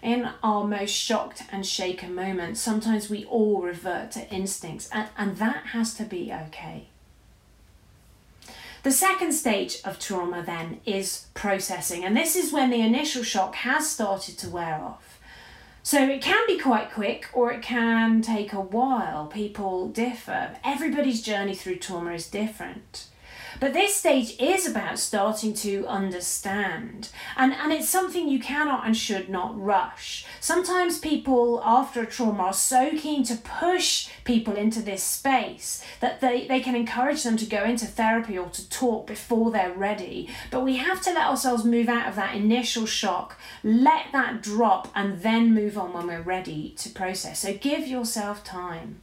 in 0.04 0.30
our 0.44 0.66
most 0.66 0.92
shocked 0.92 1.44
and 1.52 1.66
shaken 1.66 2.14
moments, 2.14 2.60
sometimes 2.60 3.10
we 3.10 3.26
all 3.26 3.62
revert 3.62 4.12
to 4.12 4.30
instincts, 4.30 4.90
and, 4.92 5.08
and 5.18 5.38
that 5.38 5.68
has 5.68 5.94
to 5.96 6.04
be 6.04 6.32
okay. 6.32 6.90
The 8.84 8.92
second 8.92 9.32
stage 9.32 9.78
of 9.86 9.98
trauma 9.98 10.44
then 10.46 10.82
is 10.86 11.28
processing, 11.34 12.04
and 12.04 12.18
this 12.18 12.36
is 12.36 12.52
when 12.52 12.70
the 12.70 12.82
initial 12.82 13.24
shock 13.24 13.56
has 13.56 13.90
started 13.90 14.38
to 14.40 14.50
wear 14.50 14.76
off. 14.76 15.20
So 15.84 16.02
it 16.02 16.22
can 16.22 16.46
be 16.48 16.58
quite 16.60 16.92
quick 16.92 17.28
or 17.34 17.52
it 17.52 17.62
can 17.62 18.22
take 18.22 18.54
a 18.54 18.62
while. 18.62 19.28
People 19.28 19.90
differ. 19.90 20.56
Everybody's 20.64 21.22
journey 21.22 21.56
through 21.56 21.78
trauma 21.78 22.14
is 22.14 22.28
different. 22.28 23.08
But 23.64 23.72
this 23.72 23.96
stage 23.96 24.36
is 24.42 24.68
about 24.68 25.00
starting 25.00 25.54
to 25.54 25.88
understand, 25.88 27.08
and, 27.38 27.54
and 27.54 27.72
it's 27.72 27.88
something 27.88 28.28
you 28.28 28.38
cannot 28.38 28.86
and 28.86 28.98
should 28.98 29.30
not 29.30 29.58
rush. 29.58 30.26
Sometimes 30.42 31.00
people, 31.00 31.62
after 31.64 32.02
a 32.02 32.06
trauma, 32.06 32.44
are 32.44 32.54
so 32.54 32.92
keen 32.92 33.24
to 33.24 33.38
push 33.38 34.10
people 34.26 34.58
into 34.58 34.82
this 34.82 35.02
space 35.02 35.82
that 36.02 36.20
they, 36.20 36.46
they 36.46 36.60
can 36.60 36.76
encourage 36.76 37.24
them 37.24 37.38
to 37.38 37.46
go 37.46 37.64
into 37.64 37.86
therapy 37.86 38.38
or 38.38 38.50
to 38.50 38.70
talk 38.70 39.08
before 39.08 39.50
they're 39.50 39.72
ready. 39.72 40.30
But 40.52 40.66
we 40.66 40.76
have 40.76 41.00
to 41.04 41.14
let 41.14 41.28
ourselves 41.28 41.64
move 41.64 41.88
out 41.88 42.10
of 42.10 42.16
that 42.18 42.36
initial 42.36 42.86
shock, 42.86 43.40
let 43.64 44.08
that 44.12 44.42
drop, 44.42 44.92
and 44.94 45.22
then 45.22 45.54
move 45.54 45.78
on 45.78 45.94
when 45.94 46.08
we're 46.08 46.22
ready 46.22 46.76
to 46.80 46.90
process. 46.90 47.40
So 47.40 47.54
give 47.54 47.88
yourself 47.88 48.44
time. 48.44 49.00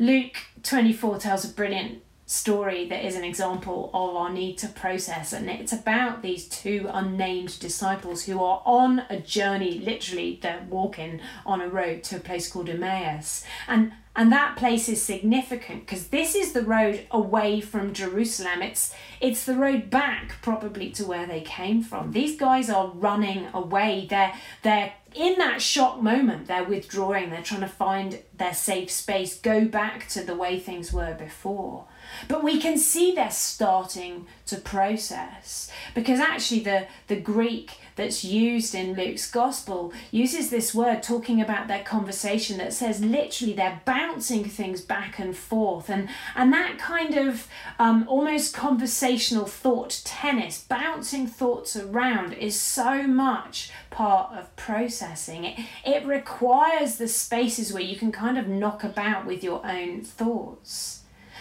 Luke 0.00 0.36
24 0.64 1.18
tells 1.18 1.44
a 1.44 1.48
brilliant 1.48 2.02
story 2.30 2.86
that 2.88 3.04
is 3.04 3.16
an 3.16 3.24
example 3.24 3.90
of 3.92 4.14
our 4.14 4.32
need 4.32 4.56
to 4.56 4.68
process 4.68 5.32
and 5.32 5.50
it's 5.50 5.72
about 5.72 6.22
these 6.22 6.48
two 6.48 6.88
unnamed 6.92 7.58
disciples 7.58 8.24
who 8.24 8.40
are 8.40 8.62
on 8.64 9.02
a 9.10 9.18
journey 9.18 9.80
literally 9.80 10.38
they're 10.40 10.64
walking 10.70 11.20
on 11.44 11.60
a 11.60 11.68
road 11.68 12.04
to 12.04 12.16
a 12.16 12.20
place 12.20 12.50
called 12.50 12.68
Emmaus. 12.68 13.44
And 13.66 13.92
and 14.16 14.32
that 14.32 14.56
place 14.56 14.88
is 14.88 15.00
significant 15.00 15.86
because 15.86 16.08
this 16.08 16.34
is 16.34 16.52
the 16.52 16.62
road 16.62 17.06
away 17.12 17.60
from 17.60 17.94
Jerusalem. 17.94 18.60
It's 18.60 18.94
it's 19.20 19.44
the 19.44 19.54
road 19.54 19.88
back 19.88 20.34
probably 20.42 20.90
to 20.92 21.04
where 21.04 21.26
they 21.26 21.42
came 21.42 21.82
from. 21.82 22.12
These 22.12 22.38
guys 22.38 22.68
are 22.68 22.88
running 22.88 23.46
away. 23.54 24.06
They're 24.10 24.34
they're 24.62 24.92
in 25.14 25.38
that 25.38 25.60
shock 25.60 26.00
moment, 26.00 26.46
they're 26.46 26.64
withdrawing, 26.64 27.30
they're 27.30 27.42
trying 27.42 27.62
to 27.62 27.68
find 27.68 28.20
their 28.36 28.54
safe 28.54 28.90
space, 28.90 29.38
go 29.38 29.64
back 29.64 30.06
to 30.08 30.22
the 30.22 30.36
way 30.36 30.58
things 30.58 30.92
were 30.92 31.14
before. 31.14 31.86
But 32.28 32.44
we 32.44 32.60
can 32.60 32.78
see 32.78 33.12
they're 33.12 33.30
starting 33.30 34.26
to 34.46 34.56
process 34.56 35.70
because 35.94 36.20
actually 36.20 36.60
the, 36.60 36.86
the 37.06 37.20
Greek 37.20 37.78
that's 37.96 38.24
used 38.24 38.74
in 38.74 38.94
Luke's 38.94 39.30
gospel 39.30 39.92
uses 40.10 40.48
this 40.50 40.74
word 40.74 41.02
talking 41.02 41.40
about 41.40 41.68
their 41.68 41.82
conversation 41.82 42.56
that 42.58 42.72
says 42.72 43.04
literally 43.04 43.52
they're 43.52 43.82
bouncing 43.84 44.44
things 44.44 44.80
back 44.80 45.18
and 45.18 45.36
forth. 45.36 45.90
And 45.90 46.08
and 46.34 46.52
that 46.52 46.78
kind 46.78 47.16
of 47.16 47.46
um, 47.78 48.06
almost 48.08 48.54
conversational 48.54 49.46
thought 49.46 50.00
tennis 50.04 50.64
bouncing 50.66 51.26
thoughts 51.26 51.76
around 51.76 52.32
is 52.32 52.58
so 52.58 53.02
much 53.06 53.70
part 53.90 54.32
of 54.34 54.54
processing. 54.56 55.44
It 55.44 55.60
it 55.84 56.06
requires 56.06 56.96
the 56.96 57.08
spaces 57.08 57.72
where 57.72 57.82
you 57.82 57.96
can 57.96 58.12
kind 58.12 58.38
of 58.38 58.48
knock 58.48 58.82
about 58.82 59.26
with 59.26 59.44
your 59.44 59.64
own 59.66 60.02
thoughts 60.02 60.99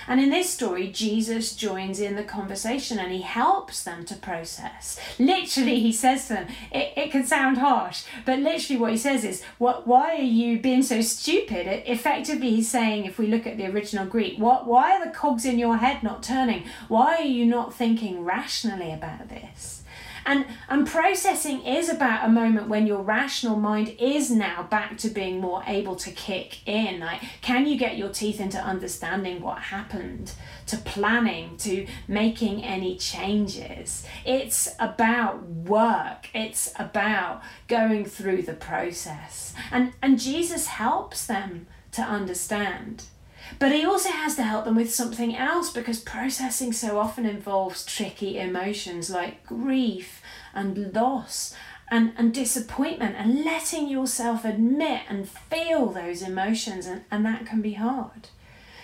and 0.09 0.19
in 0.19 0.31
this 0.31 0.49
story, 0.49 0.87
Jesus 0.87 1.55
joins 1.55 1.99
in 1.99 2.15
the 2.15 2.23
conversation 2.23 2.97
and 2.97 3.11
he 3.11 3.21
helps 3.21 3.83
them 3.83 4.03
to 4.05 4.15
process. 4.15 4.99
Literally, 5.19 5.79
he 5.79 5.93
says 5.93 6.27
to 6.27 6.33
them, 6.33 6.47
it, 6.71 6.93
it 6.97 7.11
can 7.11 7.25
sound 7.25 7.59
harsh, 7.59 8.03
but 8.25 8.39
literally 8.39 8.81
what 8.81 8.91
he 8.91 8.97
says 8.97 9.23
is, 9.23 9.43
what, 9.59 9.85
why 9.85 10.15
are 10.15 10.21
you 10.21 10.59
being 10.59 10.81
so 10.81 11.01
stupid? 11.01 11.67
It, 11.67 11.83
effectively, 11.87 12.49
he's 12.49 12.71
saying, 12.71 13.05
if 13.05 13.19
we 13.19 13.27
look 13.27 13.45
at 13.45 13.57
the 13.57 13.67
original 13.67 14.07
Greek, 14.07 14.39
what, 14.39 14.65
why 14.65 14.95
are 14.95 15.05
the 15.05 15.11
cogs 15.11 15.45
in 15.45 15.59
your 15.59 15.77
head 15.77 16.01
not 16.01 16.23
turning? 16.23 16.63
Why 16.87 17.17
are 17.17 17.21
you 17.21 17.45
not 17.45 17.73
thinking 17.73 18.25
rationally 18.25 18.91
about 18.91 19.29
this? 19.29 19.78
And, 20.25 20.45
and 20.67 20.88
processing 20.88 21.65
is 21.65 21.89
about 21.89 22.25
a 22.25 22.31
moment 22.31 22.67
when 22.67 22.88
your 22.88 23.01
rational 23.01 23.55
mind 23.55 23.95
is 23.99 24.29
now 24.31 24.63
back 24.63 24.97
to 24.99 25.09
being 25.09 25.39
more 25.39 25.63
able 25.67 25.95
to 25.97 26.11
kick 26.11 26.67
in. 26.67 26.99
Like, 26.99 27.21
can 27.41 27.65
you 27.65 27.77
get 27.77 27.97
your 27.97 28.09
teeth 28.09 28.39
into 28.39 28.57
understanding 28.57 29.41
what 29.41 29.59
happened, 29.59 30.33
to 30.67 30.77
planning, 30.77 31.57
to 31.57 31.88
making 32.07 32.63
any 32.63 32.97
changes? 32.97 34.05
It's 34.25 34.75
about 34.79 35.43
work, 35.43 36.29
it's 36.33 36.71
about 36.77 37.41
going 37.67 38.05
through 38.05 38.43
the 38.43 38.53
process. 38.53 39.53
And, 39.71 39.93
and 40.01 40.19
Jesus 40.19 40.67
helps 40.67 41.25
them 41.25 41.67
to 41.91 42.01
understand. 42.01 43.05
But 43.57 43.71
he 43.71 43.83
also 43.83 44.09
has 44.09 44.35
to 44.35 44.43
help 44.43 44.65
them 44.65 44.75
with 44.75 44.93
something 44.93 45.35
else 45.35 45.71
because 45.71 45.99
processing 45.99 46.71
so 46.71 46.99
often 46.99 47.25
involves 47.25 47.85
tricky 47.85 48.37
emotions 48.37 49.09
like 49.09 49.45
grief 49.45 50.21
and 50.53 50.93
loss 50.93 51.55
and, 51.89 52.13
and 52.17 52.33
disappointment 52.33 53.15
and 53.17 53.43
letting 53.43 53.87
yourself 53.87 54.45
admit 54.45 55.01
and 55.09 55.27
feel 55.27 55.87
those 55.87 56.21
emotions, 56.21 56.85
and, 56.85 57.03
and 57.09 57.25
that 57.25 57.45
can 57.45 57.61
be 57.61 57.73
hard. 57.73 58.29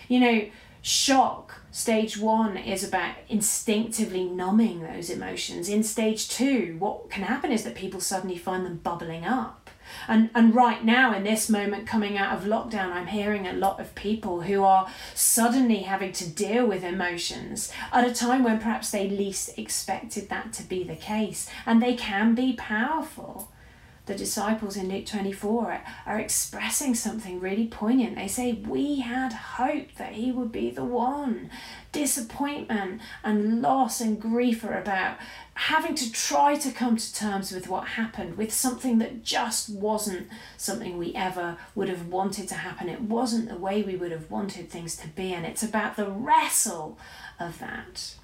You 0.08 0.20
know, 0.20 0.48
shock, 0.82 1.60
stage 1.70 2.18
one, 2.18 2.56
is 2.56 2.82
about 2.82 3.14
instinctively 3.28 4.24
numbing 4.24 4.82
those 4.82 5.10
emotions. 5.10 5.68
In 5.68 5.82
stage 5.82 6.28
two, 6.28 6.76
what 6.78 7.10
can 7.10 7.22
happen 7.24 7.52
is 7.52 7.64
that 7.64 7.74
people 7.74 8.00
suddenly 8.00 8.36
find 8.36 8.66
them 8.66 8.80
bubbling 8.82 9.24
up 9.24 9.65
and, 10.08 10.30
and 10.34 10.54
right 10.54 10.84
now, 10.84 11.14
in 11.14 11.24
this 11.24 11.48
moment 11.48 11.86
coming 11.86 12.16
out 12.16 12.36
of 12.36 12.44
lockdown, 12.44 12.92
I'm 12.92 13.06
hearing 13.06 13.46
a 13.46 13.52
lot 13.52 13.80
of 13.80 13.94
people 13.94 14.42
who 14.42 14.62
are 14.62 14.88
suddenly 15.14 15.78
having 15.78 16.12
to 16.12 16.28
deal 16.28 16.66
with 16.66 16.84
emotions 16.84 17.72
at 17.92 18.06
a 18.06 18.14
time 18.14 18.44
when 18.44 18.58
perhaps 18.58 18.90
they 18.90 19.08
least 19.08 19.58
expected 19.58 20.28
that 20.28 20.52
to 20.54 20.62
be 20.62 20.84
the 20.84 20.96
case. 20.96 21.48
And 21.64 21.82
they 21.82 21.94
can 21.94 22.34
be 22.34 22.52
powerful 22.54 23.50
the 24.06 24.14
disciples 24.14 24.76
in 24.76 24.88
Luke 24.88 25.04
24 25.04 25.82
are 26.06 26.18
expressing 26.18 26.94
something 26.94 27.40
really 27.40 27.66
poignant. 27.66 28.14
They 28.14 28.28
say, 28.28 28.52
We 28.52 29.00
had 29.00 29.32
hoped 29.32 29.98
that 29.98 30.12
he 30.12 30.30
would 30.30 30.52
be 30.52 30.70
the 30.70 30.84
one. 30.84 31.50
Disappointment 31.90 33.00
and 33.24 33.60
loss 33.60 34.00
and 34.00 34.20
grief 34.20 34.62
are 34.62 34.78
about 34.78 35.18
having 35.54 35.96
to 35.96 36.12
try 36.12 36.54
to 36.56 36.70
come 36.70 36.96
to 36.96 37.14
terms 37.14 37.50
with 37.50 37.68
what 37.68 37.88
happened, 37.88 38.36
with 38.36 38.52
something 38.52 38.98
that 38.98 39.24
just 39.24 39.70
wasn't 39.70 40.28
something 40.56 40.98
we 40.98 41.14
ever 41.14 41.56
would 41.74 41.88
have 41.88 42.06
wanted 42.06 42.46
to 42.48 42.54
happen. 42.54 42.88
It 42.88 43.00
wasn't 43.00 43.48
the 43.48 43.58
way 43.58 43.82
we 43.82 43.96
would 43.96 44.12
have 44.12 44.30
wanted 44.30 44.70
things 44.70 44.96
to 44.98 45.08
be, 45.08 45.32
and 45.32 45.44
it's 45.44 45.64
about 45.64 45.96
the 45.96 46.08
wrestle 46.08 46.96
of 47.40 47.58
that. 47.58 48.14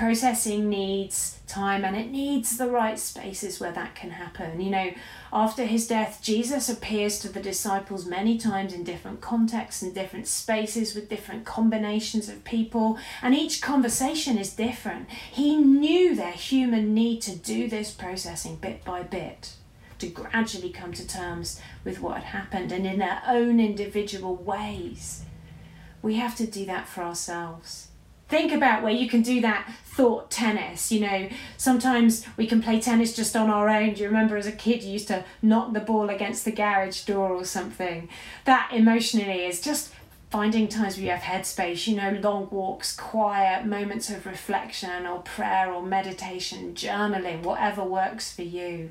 Processing 0.00 0.70
needs 0.70 1.40
time 1.46 1.84
and 1.84 1.94
it 1.94 2.10
needs 2.10 2.56
the 2.56 2.70
right 2.70 2.98
spaces 2.98 3.60
where 3.60 3.72
that 3.72 3.94
can 3.94 4.12
happen. 4.12 4.58
You 4.58 4.70
know, 4.70 4.94
after 5.30 5.66
his 5.66 5.86
death, 5.86 6.20
Jesus 6.22 6.70
appears 6.70 7.18
to 7.18 7.28
the 7.28 7.42
disciples 7.42 8.06
many 8.06 8.38
times 8.38 8.72
in 8.72 8.82
different 8.82 9.20
contexts 9.20 9.82
and 9.82 9.94
different 9.94 10.26
spaces 10.26 10.94
with 10.94 11.10
different 11.10 11.44
combinations 11.44 12.30
of 12.30 12.44
people, 12.44 12.96
and 13.20 13.34
each 13.34 13.60
conversation 13.60 14.38
is 14.38 14.54
different. 14.54 15.10
He 15.10 15.56
knew 15.56 16.14
their 16.14 16.32
human 16.32 16.94
need 16.94 17.20
to 17.20 17.36
do 17.36 17.68
this 17.68 17.90
processing 17.90 18.56
bit 18.56 18.82
by 18.86 19.02
bit 19.02 19.52
to 19.98 20.06
gradually 20.06 20.70
come 20.70 20.94
to 20.94 21.06
terms 21.06 21.60
with 21.84 22.00
what 22.00 22.14
had 22.14 22.40
happened 22.40 22.72
and 22.72 22.86
in 22.86 23.00
their 23.00 23.20
own 23.26 23.60
individual 23.60 24.34
ways. 24.34 25.24
We 26.00 26.14
have 26.14 26.36
to 26.36 26.46
do 26.46 26.64
that 26.64 26.88
for 26.88 27.02
ourselves 27.02 27.89
think 28.30 28.52
about 28.52 28.82
where 28.82 28.92
you 28.92 29.08
can 29.08 29.22
do 29.22 29.40
that 29.42 29.70
thought 29.84 30.30
tennis 30.30 30.90
you 30.90 31.00
know. 31.00 31.28
Sometimes 31.56 32.24
we 32.36 32.46
can 32.46 32.62
play 32.62 32.80
tennis 32.80 33.14
just 33.14 33.36
on 33.36 33.50
our 33.50 33.68
own. 33.68 33.94
Do 33.94 34.02
you 34.02 34.08
remember 34.08 34.36
as 34.36 34.46
a 34.46 34.52
kid 34.52 34.82
you 34.82 34.92
used 34.92 35.08
to 35.08 35.24
knock 35.42 35.72
the 35.72 35.80
ball 35.80 36.08
against 36.08 36.44
the 36.44 36.52
garage 36.52 37.02
door 37.04 37.30
or 37.30 37.44
something? 37.44 38.08
That 38.44 38.70
emotionally 38.72 39.44
is 39.44 39.60
just 39.60 39.92
finding 40.30 40.68
times 40.68 40.96
where 40.96 41.06
you 41.06 41.10
have 41.10 41.22
headspace 41.22 41.88
you 41.88 41.96
know 41.96 42.12
long 42.22 42.48
walks 42.50 42.94
quiet 42.94 43.66
moments 43.66 44.08
of 44.08 44.24
reflection 44.24 45.04
or 45.04 45.18
prayer 45.18 45.72
or 45.72 45.82
meditation 45.82 46.72
journaling 46.72 47.42
whatever 47.42 47.82
works 47.82 48.32
for 48.32 48.42
you 48.42 48.90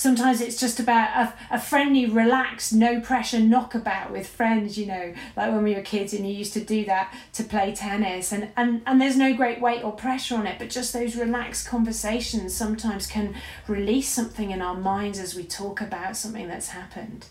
Sometimes 0.00 0.40
it's 0.40 0.58
just 0.58 0.80
about 0.80 1.10
a, 1.14 1.34
a 1.56 1.60
friendly, 1.60 2.06
relaxed, 2.06 2.72
no 2.72 3.02
pressure 3.02 3.38
knockabout 3.38 4.10
with 4.10 4.26
friends, 4.26 4.78
you 4.78 4.86
know, 4.86 5.12
like 5.36 5.52
when 5.52 5.62
we 5.62 5.74
were 5.74 5.82
kids 5.82 6.14
and 6.14 6.26
you 6.26 6.32
used 6.34 6.54
to 6.54 6.64
do 6.64 6.86
that 6.86 7.14
to 7.34 7.44
play 7.44 7.74
tennis. 7.74 8.32
And, 8.32 8.48
and, 8.56 8.80
and 8.86 8.98
there's 8.98 9.18
no 9.18 9.34
great 9.34 9.60
weight 9.60 9.84
or 9.84 9.92
pressure 9.92 10.36
on 10.36 10.46
it, 10.46 10.58
but 10.58 10.70
just 10.70 10.94
those 10.94 11.16
relaxed 11.16 11.68
conversations 11.68 12.54
sometimes 12.54 13.06
can 13.06 13.34
release 13.68 14.08
something 14.08 14.50
in 14.50 14.62
our 14.62 14.74
minds 14.74 15.18
as 15.18 15.34
we 15.34 15.44
talk 15.44 15.82
about 15.82 16.16
something 16.16 16.48
that's 16.48 16.68
happened. 16.68 17.26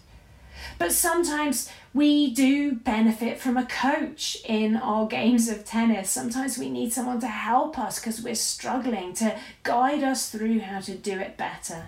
But 0.77 0.91
sometimes 0.91 1.71
we 1.91 2.31
do 2.31 2.73
benefit 2.73 3.39
from 3.39 3.57
a 3.57 3.65
coach 3.65 4.37
in 4.45 4.77
our 4.77 5.07
games 5.07 5.49
of 5.49 5.65
tennis. 5.65 6.11
Sometimes 6.11 6.59
we 6.59 6.69
need 6.69 6.93
someone 6.93 7.19
to 7.21 7.27
help 7.29 7.79
us 7.79 7.99
because 7.99 8.21
we're 8.21 8.35
struggling 8.35 9.15
to 9.15 9.35
guide 9.63 10.03
us 10.03 10.29
through 10.29 10.59
how 10.59 10.81
to 10.81 10.93
do 10.93 11.17
it 11.17 11.35
better. 11.35 11.87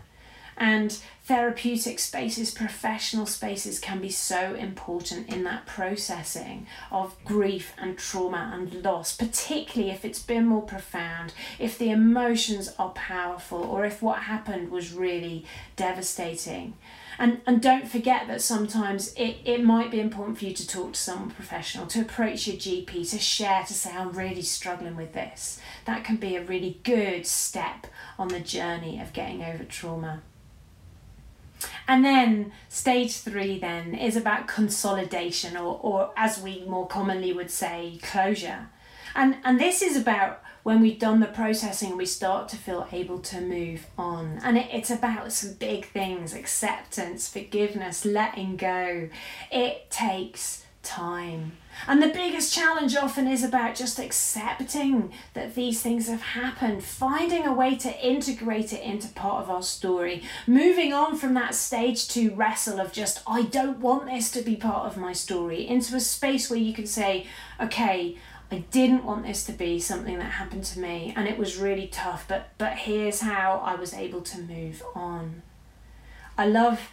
And 0.62 0.96
therapeutic 1.24 1.98
spaces, 1.98 2.52
professional 2.52 3.26
spaces 3.26 3.80
can 3.80 4.00
be 4.00 4.12
so 4.12 4.54
important 4.54 5.28
in 5.28 5.44
that 5.44 5.66
processing 5.66 6.68
of 6.92 7.16
grief 7.26 7.74
and 7.80 7.98
trauma 7.98 8.52
and 8.54 8.84
loss, 8.84 9.18
particularly 9.18 9.92
if 9.92 10.06
it's 10.06 10.22
been 10.22 10.46
more 10.46 10.62
profound, 10.62 11.34
if 11.58 11.80
the 11.80 11.90
emotions 11.90 12.76
are 12.78 12.92
powerful, 12.92 13.64
or 13.64 13.86
if 13.86 14.04
what 14.04 14.20
happened 14.20 14.70
was 14.70 14.94
really 14.94 15.46
devastating. 15.76 16.76
And, 17.18 17.42
and 17.48 17.60
don't 17.60 17.88
forget 17.88 18.28
that 18.28 18.44
sometimes 18.44 19.14
it, 19.16 19.38
it 19.44 19.64
might 19.64 19.90
be 19.90 20.00
important 20.00 20.38
for 20.38 20.46
you 20.46 20.54
to 20.54 20.68
talk 20.68 20.94
to 20.94 21.00
someone 21.00 21.32
professional, 21.32 21.88
to 21.88 22.02
approach 22.02 22.46
your 22.46 22.58
GP, 22.58 23.10
to 23.10 23.18
share, 23.18 23.64
to 23.64 23.74
say, 23.74 23.92
I'm 23.92 24.12
really 24.12 24.44
struggling 24.44 24.96
with 24.96 25.14
this. 25.14 25.60
That 25.86 26.04
can 26.04 26.18
be 26.18 26.36
a 26.36 26.44
really 26.44 26.80
good 26.84 27.26
step 27.26 27.88
on 28.20 28.28
the 28.28 28.40
journey 28.40 29.00
of 29.00 29.12
getting 29.12 29.42
over 29.42 29.64
trauma. 29.64 30.22
And 31.88 32.04
then 32.04 32.52
stage 32.70 33.18
three 33.18 33.60
then 33.60 33.96
is 33.96 34.16
about 34.16 34.48
consolidation 34.48 35.58
or, 35.58 35.80
or 35.82 36.12
as 36.16 36.42
we 36.42 36.64
more 36.66 36.88
commonly 36.88 37.34
would 37.34 37.52
say, 37.52 38.00
closure. 38.02 38.70
And, 39.16 39.38
and 39.44 39.60
this 39.60 39.82
is 39.82 39.98
about 39.98 40.42
when 40.64 40.82
we've 40.82 41.00
done 41.00 41.20
the 41.20 41.26
processing, 41.28 41.98
we 41.98 42.06
start 42.06 42.48
to 42.50 42.56
feel 42.56 42.88
able 42.92 43.20
to 43.20 43.42
move 43.42 43.88
on. 43.98 44.40
And 44.44 44.58
it, 44.58 44.68
it's 44.72 44.92
about 44.92 45.34
some 45.34 45.54
big 45.54 45.86
things 45.88 46.34
acceptance, 46.34 47.28
forgiveness, 47.28 48.06
letting 48.06 48.58
go. 48.58 49.10
It 49.52 49.90
takes 49.90 50.66
time. 50.84 51.54
And 51.88 52.02
the 52.02 52.10
biggest 52.10 52.54
challenge 52.54 52.96
often 52.96 53.28
is 53.28 53.44
about 53.44 53.76
just 53.76 53.98
accepting 53.98 55.14
that 55.34 55.56
these 55.56 55.82
things 55.82 56.08
have 56.08 56.22
happened, 56.22 56.84
finding 56.84 57.46
a 57.46 57.54
way 57.54 57.76
to 57.78 58.06
integrate 58.06 58.74
it 58.74 58.84
into 58.84 59.08
part 59.10 59.44
of 59.44 59.50
our 59.50 59.64
story, 59.64 60.24
moving 60.46 60.94
on 60.94 61.18
from 61.18 61.34
that 61.36 61.56
stage 61.56 62.08
to 62.10 62.34
wrestle 62.36 62.80
of 62.80 62.92
just, 62.92 63.22
I 63.26 63.44
don't 63.44 63.80
want 63.80 64.06
this 64.06 64.30
to 64.32 64.42
be 64.42 64.56
part 64.56 64.86
of 64.86 64.98
my 64.98 65.14
story, 65.14 65.68
into 65.68 65.96
a 65.96 66.00
space 66.00 66.50
where 66.50 66.60
you 66.60 66.74
can 66.74 66.88
say, 66.88 67.28
okay, 67.60 68.18
I 68.52 68.66
didn't 68.70 69.06
want 69.06 69.26
this 69.26 69.46
to 69.46 69.54
be 69.54 69.80
something 69.80 70.18
that 70.18 70.32
happened 70.32 70.66
to 70.66 70.80
me 70.80 71.14
and 71.16 71.26
it 71.28 71.38
was 71.38 71.58
really 71.58 71.88
tough, 71.88 72.26
but 72.28 72.50
but 72.58 72.74
here's 72.80 73.22
how 73.22 73.62
I 73.64 73.76
was 73.76 73.94
able 73.94 74.22
to 74.22 74.42
move 74.42 74.84
on. 74.94 75.42
I 76.38 76.48
love 76.48 76.90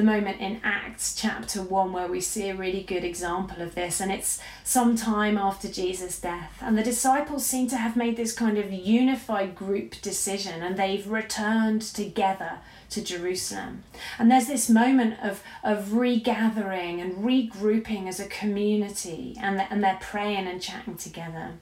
the 0.00 0.06
moment 0.06 0.40
in 0.40 0.58
Acts 0.64 1.14
chapter 1.14 1.62
1 1.62 1.92
where 1.92 2.08
we 2.08 2.22
see 2.22 2.48
a 2.48 2.54
really 2.54 2.82
good 2.82 3.04
example 3.04 3.60
of 3.60 3.74
this, 3.74 4.00
and 4.00 4.10
it's 4.10 4.40
some 4.64 4.96
time 4.96 5.36
after 5.36 5.68
Jesus' 5.68 6.18
death. 6.18 6.56
And 6.62 6.78
the 6.78 6.82
disciples 6.82 7.44
seem 7.44 7.68
to 7.68 7.76
have 7.76 7.98
made 7.98 8.16
this 8.16 8.32
kind 8.32 8.56
of 8.56 8.72
unified 8.72 9.54
group 9.54 10.00
decision, 10.00 10.62
and 10.62 10.78
they've 10.78 11.06
returned 11.06 11.82
together 11.82 12.60
to 12.88 13.04
Jerusalem. 13.04 13.84
And 14.18 14.30
there's 14.30 14.46
this 14.46 14.70
moment 14.70 15.22
of, 15.22 15.42
of 15.62 15.92
regathering 15.92 17.02
and 17.02 17.16
regrouping 17.16 18.08
as 18.08 18.18
a 18.18 18.26
community, 18.26 19.36
and, 19.38 19.60
and 19.60 19.84
they're 19.84 19.98
praying 20.00 20.46
and 20.46 20.62
chatting 20.62 20.96
together. 20.96 21.58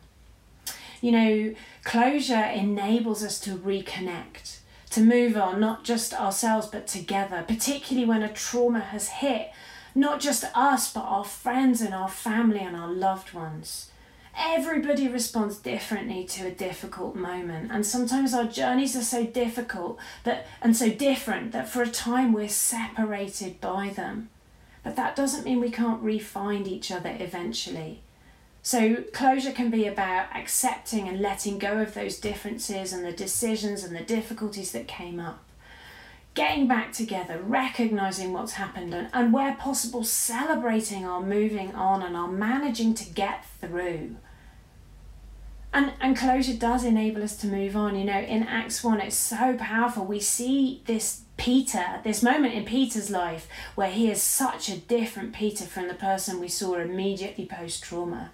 You 1.00 1.10
know, 1.10 1.54
closure 1.82 2.44
enables 2.44 3.24
us 3.24 3.40
to 3.40 3.56
reconnect 3.56 4.57
to 4.90 5.00
move 5.00 5.36
on, 5.36 5.60
not 5.60 5.84
just 5.84 6.14
ourselves, 6.14 6.66
but 6.66 6.86
together, 6.86 7.44
particularly 7.46 8.06
when 8.06 8.22
a 8.22 8.32
trauma 8.32 8.80
has 8.80 9.08
hit 9.08 9.50
not 9.98 10.20
just 10.20 10.44
us, 10.54 10.92
but 10.92 11.00
our 11.00 11.24
friends 11.24 11.80
and 11.80 11.94
our 11.94 12.08
family 12.08 12.60
and 12.60 12.76
our 12.76 12.90
loved 12.90 13.32
ones. 13.32 13.90
Everybody 14.36 15.08
responds 15.08 15.58
differently 15.58 16.24
to 16.26 16.46
a 16.46 16.52
difficult 16.52 17.16
moment, 17.16 17.72
and 17.72 17.84
sometimes 17.84 18.32
our 18.32 18.44
journeys 18.44 18.94
are 18.94 19.02
so 19.02 19.24
difficult 19.24 19.98
that 20.22 20.46
and 20.62 20.76
so 20.76 20.90
different 20.90 21.50
that 21.52 21.68
for 21.68 21.82
a 21.82 21.88
time 21.88 22.32
we're 22.32 22.48
separated 22.48 23.60
by 23.60 23.88
them. 23.88 24.28
But 24.84 24.94
that 24.94 25.16
doesn't 25.16 25.44
mean 25.44 25.58
we 25.58 25.70
can't 25.70 26.02
re-find 26.02 26.68
each 26.68 26.92
other 26.92 27.16
eventually. 27.18 28.02
So, 28.68 28.96
closure 29.14 29.52
can 29.52 29.70
be 29.70 29.86
about 29.86 30.26
accepting 30.36 31.08
and 31.08 31.20
letting 31.20 31.58
go 31.58 31.78
of 31.78 31.94
those 31.94 32.18
differences 32.18 32.92
and 32.92 33.02
the 33.02 33.12
decisions 33.12 33.82
and 33.82 33.96
the 33.96 34.02
difficulties 34.02 34.72
that 34.72 34.86
came 34.86 35.18
up. 35.18 35.42
Getting 36.34 36.68
back 36.68 36.92
together, 36.92 37.40
recognizing 37.40 38.34
what's 38.34 38.52
happened, 38.52 38.92
and, 38.92 39.08
and 39.14 39.32
where 39.32 39.54
possible, 39.54 40.04
celebrating 40.04 41.06
our 41.06 41.22
moving 41.22 41.74
on 41.74 42.02
and 42.02 42.14
our 42.14 42.30
managing 42.30 42.92
to 42.96 43.10
get 43.10 43.46
through. 43.58 44.16
And, 45.72 45.94
and 45.98 46.14
closure 46.14 46.52
does 46.52 46.84
enable 46.84 47.22
us 47.22 47.38
to 47.38 47.46
move 47.46 47.74
on. 47.74 47.96
You 47.96 48.04
know, 48.04 48.20
in 48.20 48.42
Acts 48.42 48.84
1, 48.84 49.00
it's 49.00 49.16
so 49.16 49.56
powerful. 49.56 50.04
We 50.04 50.20
see 50.20 50.82
this 50.84 51.22
Peter, 51.38 52.00
this 52.04 52.22
moment 52.22 52.52
in 52.52 52.66
Peter's 52.66 53.08
life 53.08 53.48
where 53.76 53.90
he 53.90 54.10
is 54.10 54.20
such 54.20 54.68
a 54.68 54.76
different 54.76 55.32
Peter 55.32 55.64
from 55.64 55.88
the 55.88 55.94
person 55.94 56.38
we 56.38 56.48
saw 56.48 56.74
immediately 56.74 57.46
post 57.46 57.82
trauma. 57.82 58.30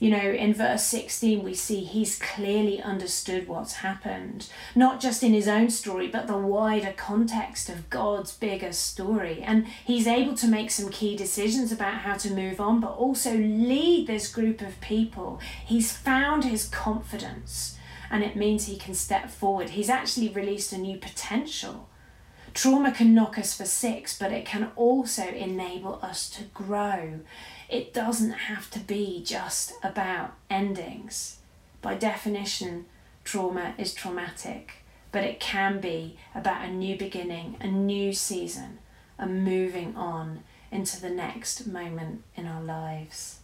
You 0.00 0.08
know, 0.08 0.30
in 0.30 0.54
verse 0.54 0.82
16, 0.84 1.42
we 1.42 1.52
see 1.52 1.80
he's 1.80 2.18
clearly 2.18 2.80
understood 2.80 3.46
what's 3.46 3.74
happened, 3.74 4.48
not 4.74 4.98
just 4.98 5.22
in 5.22 5.34
his 5.34 5.46
own 5.46 5.68
story, 5.68 6.08
but 6.08 6.26
the 6.26 6.38
wider 6.38 6.94
context 6.96 7.68
of 7.68 7.90
God's 7.90 8.32
bigger 8.32 8.72
story. 8.72 9.42
And 9.42 9.66
he's 9.84 10.06
able 10.06 10.34
to 10.36 10.48
make 10.48 10.70
some 10.70 10.88
key 10.88 11.16
decisions 11.16 11.70
about 11.70 11.98
how 11.98 12.16
to 12.16 12.32
move 12.32 12.62
on, 12.62 12.80
but 12.80 12.96
also 12.96 13.36
lead 13.36 14.06
this 14.06 14.32
group 14.32 14.62
of 14.62 14.80
people. 14.80 15.38
He's 15.66 15.94
found 15.94 16.44
his 16.44 16.66
confidence, 16.66 17.76
and 18.10 18.24
it 18.24 18.36
means 18.36 18.64
he 18.64 18.78
can 18.78 18.94
step 18.94 19.28
forward. 19.28 19.68
He's 19.68 19.90
actually 19.90 20.30
released 20.30 20.72
a 20.72 20.78
new 20.78 20.96
potential. 20.96 21.89
Trauma 22.52 22.92
can 22.92 23.14
knock 23.14 23.38
us 23.38 23.56
for 23.56 23.64
six, 23.64 24.18
but 24.18 24.32
it 24.32 24.44
can 24.44 24.70
also 24.76 25.24
enable 25.24 26.00
us 26.02 26.28
to 26.30 26.44
grow 26.44 27.20
it 27.70 27.94
doesn't 27.94 28.32
have 28.32 28.68
to 28.70 28.80
be 28.80 29.22
just 29.24 29.74
about 29.82 30.34
endings. 30.50 31.36
By 31.80 31.94
definition, 31.94 32.86
trauma 33.22 33.74
is 33.78 33.94
traumatic, 33.94 34.82
but 35.12 35.22
it 35.22 35.38
can 35.38 35.80
be 35.80 36.16
about 36.34 36.64
a 36.64 36.70
new 36.70 36.98
beginning, 36.98 37.56
a 37.60 37.68
new 37.68 38.12
season, 38.12 38.80
and 39.18 39.44
moving 39.44 39.94
on 39.96 40.42
into 40.72 41.00
the 41.00 41.10
next 41.10 41.64
moment 41.66 42.24
in 42.34 42.46
our 42.46 42.62
lives. 42.62 43.38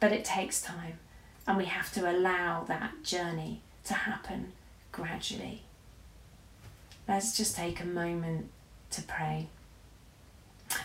But 0.00 0.12
it 0.12 0.24
takes 0.24 0.62
time, 0.62 0.98
and 1.46 1.58
we 1.58 1.66
have 1.66 1.92
to 1.92 2.10
allow 2.10 2.64
that 2.64 3.02
journey 3.02 3.60
to 3.84 3.92
happen 3.92 4.52
gradually. 4.90 5.65
Let's 7.08 7.36
just 7.36 7.56
take 7.56 7.80
a 7.80 7.86
moment 7.86 8.50
to 8.90 9.02
pray. 9.02 9.48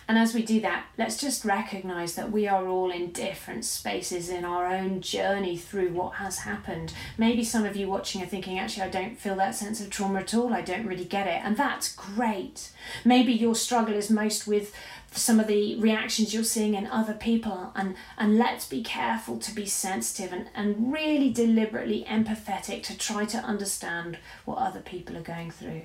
And 0.08 0.18
as 0.18 0.34
we 0.34 0.44
do 0.44 0.60
that, 0.62 0.86
let's 0.98 1.18
just 1.18 1.44
recognize 1.44 2.16
that 2.16 2.32
we 2.32 2.48
are 2.48 2.68
all 2.68 2.92
in 2.92 3.12
different 3.12 3.66
spaces 3.66 4.30
in 4.30 4.46
our 4.46 4.68
own 4.68 5.02
journey 5.02 5.58
through 5.58 5.90
what 5.90 6.16
has 6.16 6.40
happened. 6.40 6.94
Maybe 7.18 7.44
some 7.44 7.66
of 7.66 7.76
you 7.76 7.88
watching 7.88 8.22
are 8.22 8.28
thinking, 8.28 8.60
actually, 8.60 8.84
I 8.84 8.90
don't 8.90 9.18
feel 9.18 9.36
that 9.38 9.56
sense 9.56 9.82
of 9.82 9.90
trauma 9.90 10.20
at 10.20 10.34
all. 10.34 10.54
I 10.54 10.62
don't 10.62 10.86
really 10.86 11.06
get 11.06 11.28
it. 11.28 11.42
And 11.44 11.58
that's 11.58 11.96
great. 11.96 12.72
Maybe 13.04 13.34
your 13.34 13.56
struggle 13.56 13.96
is 13.96 14.10
most 14.10 14.46
with 14.48 14.74
some 15.14 15.40
of 15.40 15.48
the 15.48 15.76
reactions 15.76 16.34
you're 16.34 16.44
seeing 16.44 16.74
in 16.74 16.88
other 16.88 17.14
people 17.14 17.74
and 17.76 17.96
and 18.18 18.38
let's 18.38 18.66
be 18.66 18.82
careful 18.82 19.38
to 19.38 19.54
be 19.54 19.66
sensitive 19.66 20.32
and, 20.32 20.50
and 20.56 20.94
really 20.94 21.30
deliberately 21.30 22.06
empathetic 22.08 22.82
to 22.82 22.98
try 22.98 23.26
to 23.26 23.38
understand 23.40 24.18
what 24.46 24.58
other 24.58 24.80
people 24.80 25.18
are 25.18 25.22
going 25.22 25.52
through 25.52 25.82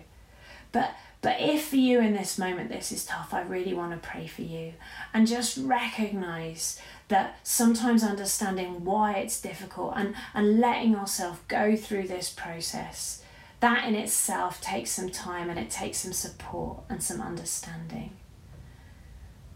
but 0.77 0.91
but 1.23 1.41
if 1.41 1.69
for 1.69 1.77
you 1.77 2.01
in 2.01 2.13
this 2.13 2.39
moment 2.39 2.69
this 2.69 2.93
is 2.93 3.07
tough, 3.07 3.33
I 3.33 3.41
really 3.41 3.73
want 3.73 3.93
to 3.93 4.09
pray 4.09 4.27
for 4.27 4.43
you 4.43 4.75
and 5.15 5.27
just 5.27 5.57
recognize 5.57 6.79
that 7.09 7.39
sometimes 7.43 8.05
understanding 8.05 8.85
why 8.85 9.15
it's 9.15 9.41
difficult 9.41 9.95
and, 9.97 10.15
and 10.35 10.61
letting 10.61 10.95
ourselves 10.95 11.39
go 11.49 11.75
through 11.75 12.09
this 12.09 12.29
process, 12.29 13.23
that 13.61 13.89
in 13.89 13.95
itself 13.95 14.61
takes 14.61 14.91
some 14.91 15.09
time 15.09 15.49
and 15.49 15.59
it 15.59 15.71
takes 15.71 15.99
some 15.99 16.13
support 16.13 16.81
and 16.91 17.03
some 17.03 17.23
understanding. 17.23 18.11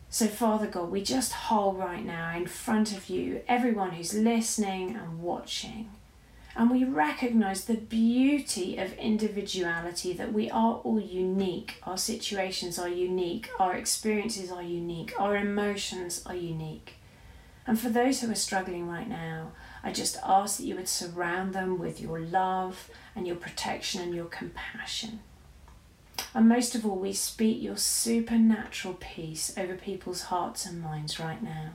So, 0.09 0.27
Father 0.27 0.67
God, 0.67 0.91
we 0.91 1.03
just 1.03 1.33
hold 1.33 1.79
right 1.79 2.05
now 2.05 2.35
in 2.35 2.47
front 2.47 2.97
of 2.97 3.11
you 3.11 3.43
everyone 3.47 3.91
who's 3.91 4.15
listening 4.15 4.97
and 4.97 5.21
watching 5.21 5.91
and 6.57 6.71
we 6.71 6.85
recognize 6.85 7.65
the 7.65 7.75
beauty 7.75 8.77
of 8.77 8.93
individuality 8.95 10.13
that 10.13 10.33
we 10.33 10.51
are 10.51 10.75
all 10.77 11.01
unique. 11.01 11.77
Our 11.85 11.97
situations 11.97 12.79
are 12.79 12.89
unique, 12.89 13.49
our 13.59 13.75
experiences 13.75 14.51
are 14.51 14.63
unique, 14.63 15.13
our 15.19 15.37
emotions 15.37 16.23
are 16.27 16.35
unique. 16.35 16.95
And 17.67 17.79
for 17.79 17.89
those 17.89 18.21
who 18.21 18.31
are 18.31 18.37
struggling 18.37 18.89
right 18.89 19.09
now, 19.09 19.53
I 19.83 19.93
just 19.93 20.19
ask 20.25 20.59
that 20.59 20.65
you 20.65 20.77
would 20.77 20.89
surround 20.89 21.55
them 21.55 21.79
with 21.79 22.01
your 22.01 22.19
love 22.19 22.91
and 23.15 23.27
your 23.27 23.37
protection 23.37 24.03
and 24.03 24.15
your 24.15 24.27
compassion. 24.27 25.21
And 26.35 26.49
most 26.49 26.75
of 26.75 26.85
all, 26.85 26.97
we 26.97 27.13
speak 27.13 27.63
your 27.63 27.77
supernatural 27.77 28.97
peace 29.01 29.53
over 29.57 29.75
people's 29.75 30.23
hearts 30.23 30.67
and 30.67 30.83
minds 30.83 31.19
right 31.19 31.43
now. 31.43 31.71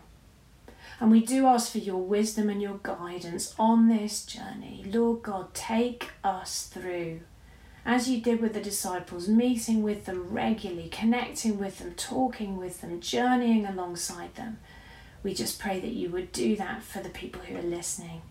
And 1.00 1.12
we 1.12 1.26
do 1.26 1.46
ask 1.46 1.72
for 1.72 1.80
your 1.80 2.02
wisdom 2.02 2.50
and 2.50 2.62
your 2.62 2.80
guidance 2.82 3.54
on 3.60 3.90
this 3.90 4.26
journey. 4.26 4.86
Lord 4.88 5.24
God, 5.24 5.54
take 5.54 6.12
us 6.24 6.68
through. 6.68 7.22
As 7.86 8.10
you 8.10 8.22
did 8.22 8.42
with 8.42 8.54
the 8.54 8.62
disciples, 8.62 9.28
meeting 9.28 9.84
with 9.84 10.06
them 10.06 10.30
regularly, 10.30 10.90
connecting 10.90 11.60
with 11.60 11.80
them, 11.80 11.94
talking 11.96 12.58
with 12.58 12.82
them, 12.82 13.00
journeying 13.00 13.66
alongside 13.66 14.36
them. 14.36 14.60
We 15.22 15.34
just 15.34 15.60
pray 15.60 15.80
that 15.80 15.92
you 15.92 16.10
would 16.10 16.32
do 16.32 16.56
that 16.56 16.84
for 16.84 17.02
the 17.02 17.10
people 17.10 17.42
who 17.42 17.58
are 17.58 17.62
listening 17.62 18.22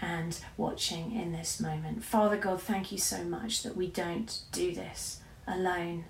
and 0.00 0.38
watching 0.56 1.12
in 1.12 1.32
this 1.32 1.60
moment. 1.60 2.04
Father 2.04 2.36
God, 2.36 2.62
thank 2.62 2.92
you 2.92 2.98
so 2.98 3.24
much 3.24 3.62
that 3.62 3.76
we 3.76 3.88
don't 3.88 4.40
do 4.52 4.74
this 4.74 5.20
alone 5.46 6.04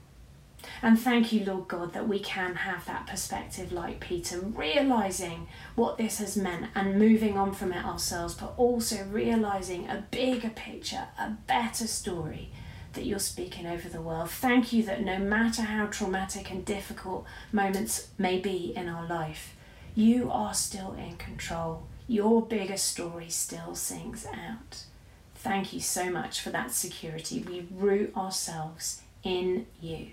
and 0.82 0.98
thank 0.98 1.32
you, 1.32 1.44
Lord 1.44 1.68
God, 1.68 1.92
that 1.92 2.08
we 2.08 2.18
can 2.18 2.54
have 2.56 2.84
that 2.86 3.06
perspective 3.06 3.72
like 3.72 4.00
Peter, 4.00 4.38
realizing 4.38 5.48
what 5.74 5.98
this 5.98 6.18
has 6.18 6.36
meant 6.36 6.66
and 6.74 6.98
moving 6.98 7.38
on 7.38 7.52
from 7.52 7.72
it 7.72 7.84
ourselves, 7.84 8.34
but 8.34 8.54
also 8.56 9.04
realizing 9.04 9.88
a 9.88 10.04
bigger 10.10 10.50
picture, 10.50 11.08
a 11.18 11.30
better 11.46 11.86
story 11.86 12.50
that 12.92 13.04
you're 13.04 13.18
speaking 13.18 13.66
over 13.66 13.88
the 13.88 14.00
world. 14.00 14.30
Thank 14.30 14.72
you 14.72 14.82
that 14.84 15.02
no 15.02 15.18
matter 15.18 15.62
how 15.62 15.86
traumatic 15.86 16.50
and 16.50 16.64
difficult 16.64 17.24
moments 17.52 18.08
may 18.18 18.38
be 18.38 18.72
in 18.76 18.88
our 18.88 19.06
life, 19.06 19.54
you 19.94 20.30
are 20.30 20.54
still 20.54 20.92
in 20.94 21.16
control. 21.16 21.86
Your 22.06 22.42
bigger 22.42 22.76
story 22.76 23.28
still 23.30 23.74
sings 23.74 24.26
out. 24.26 24.84
Thank 25.34 25.72
you 25.72 25.80
so 25.80 26.10
much 26.10 26.40
for 26.40 26.50
that 26.50 26.72
security. 26.72 27.44
We 27.46 27.66
root 27.70 28.16
ourselves 28.16 29.02
in 29.22 29.66
you. 29.80 30.12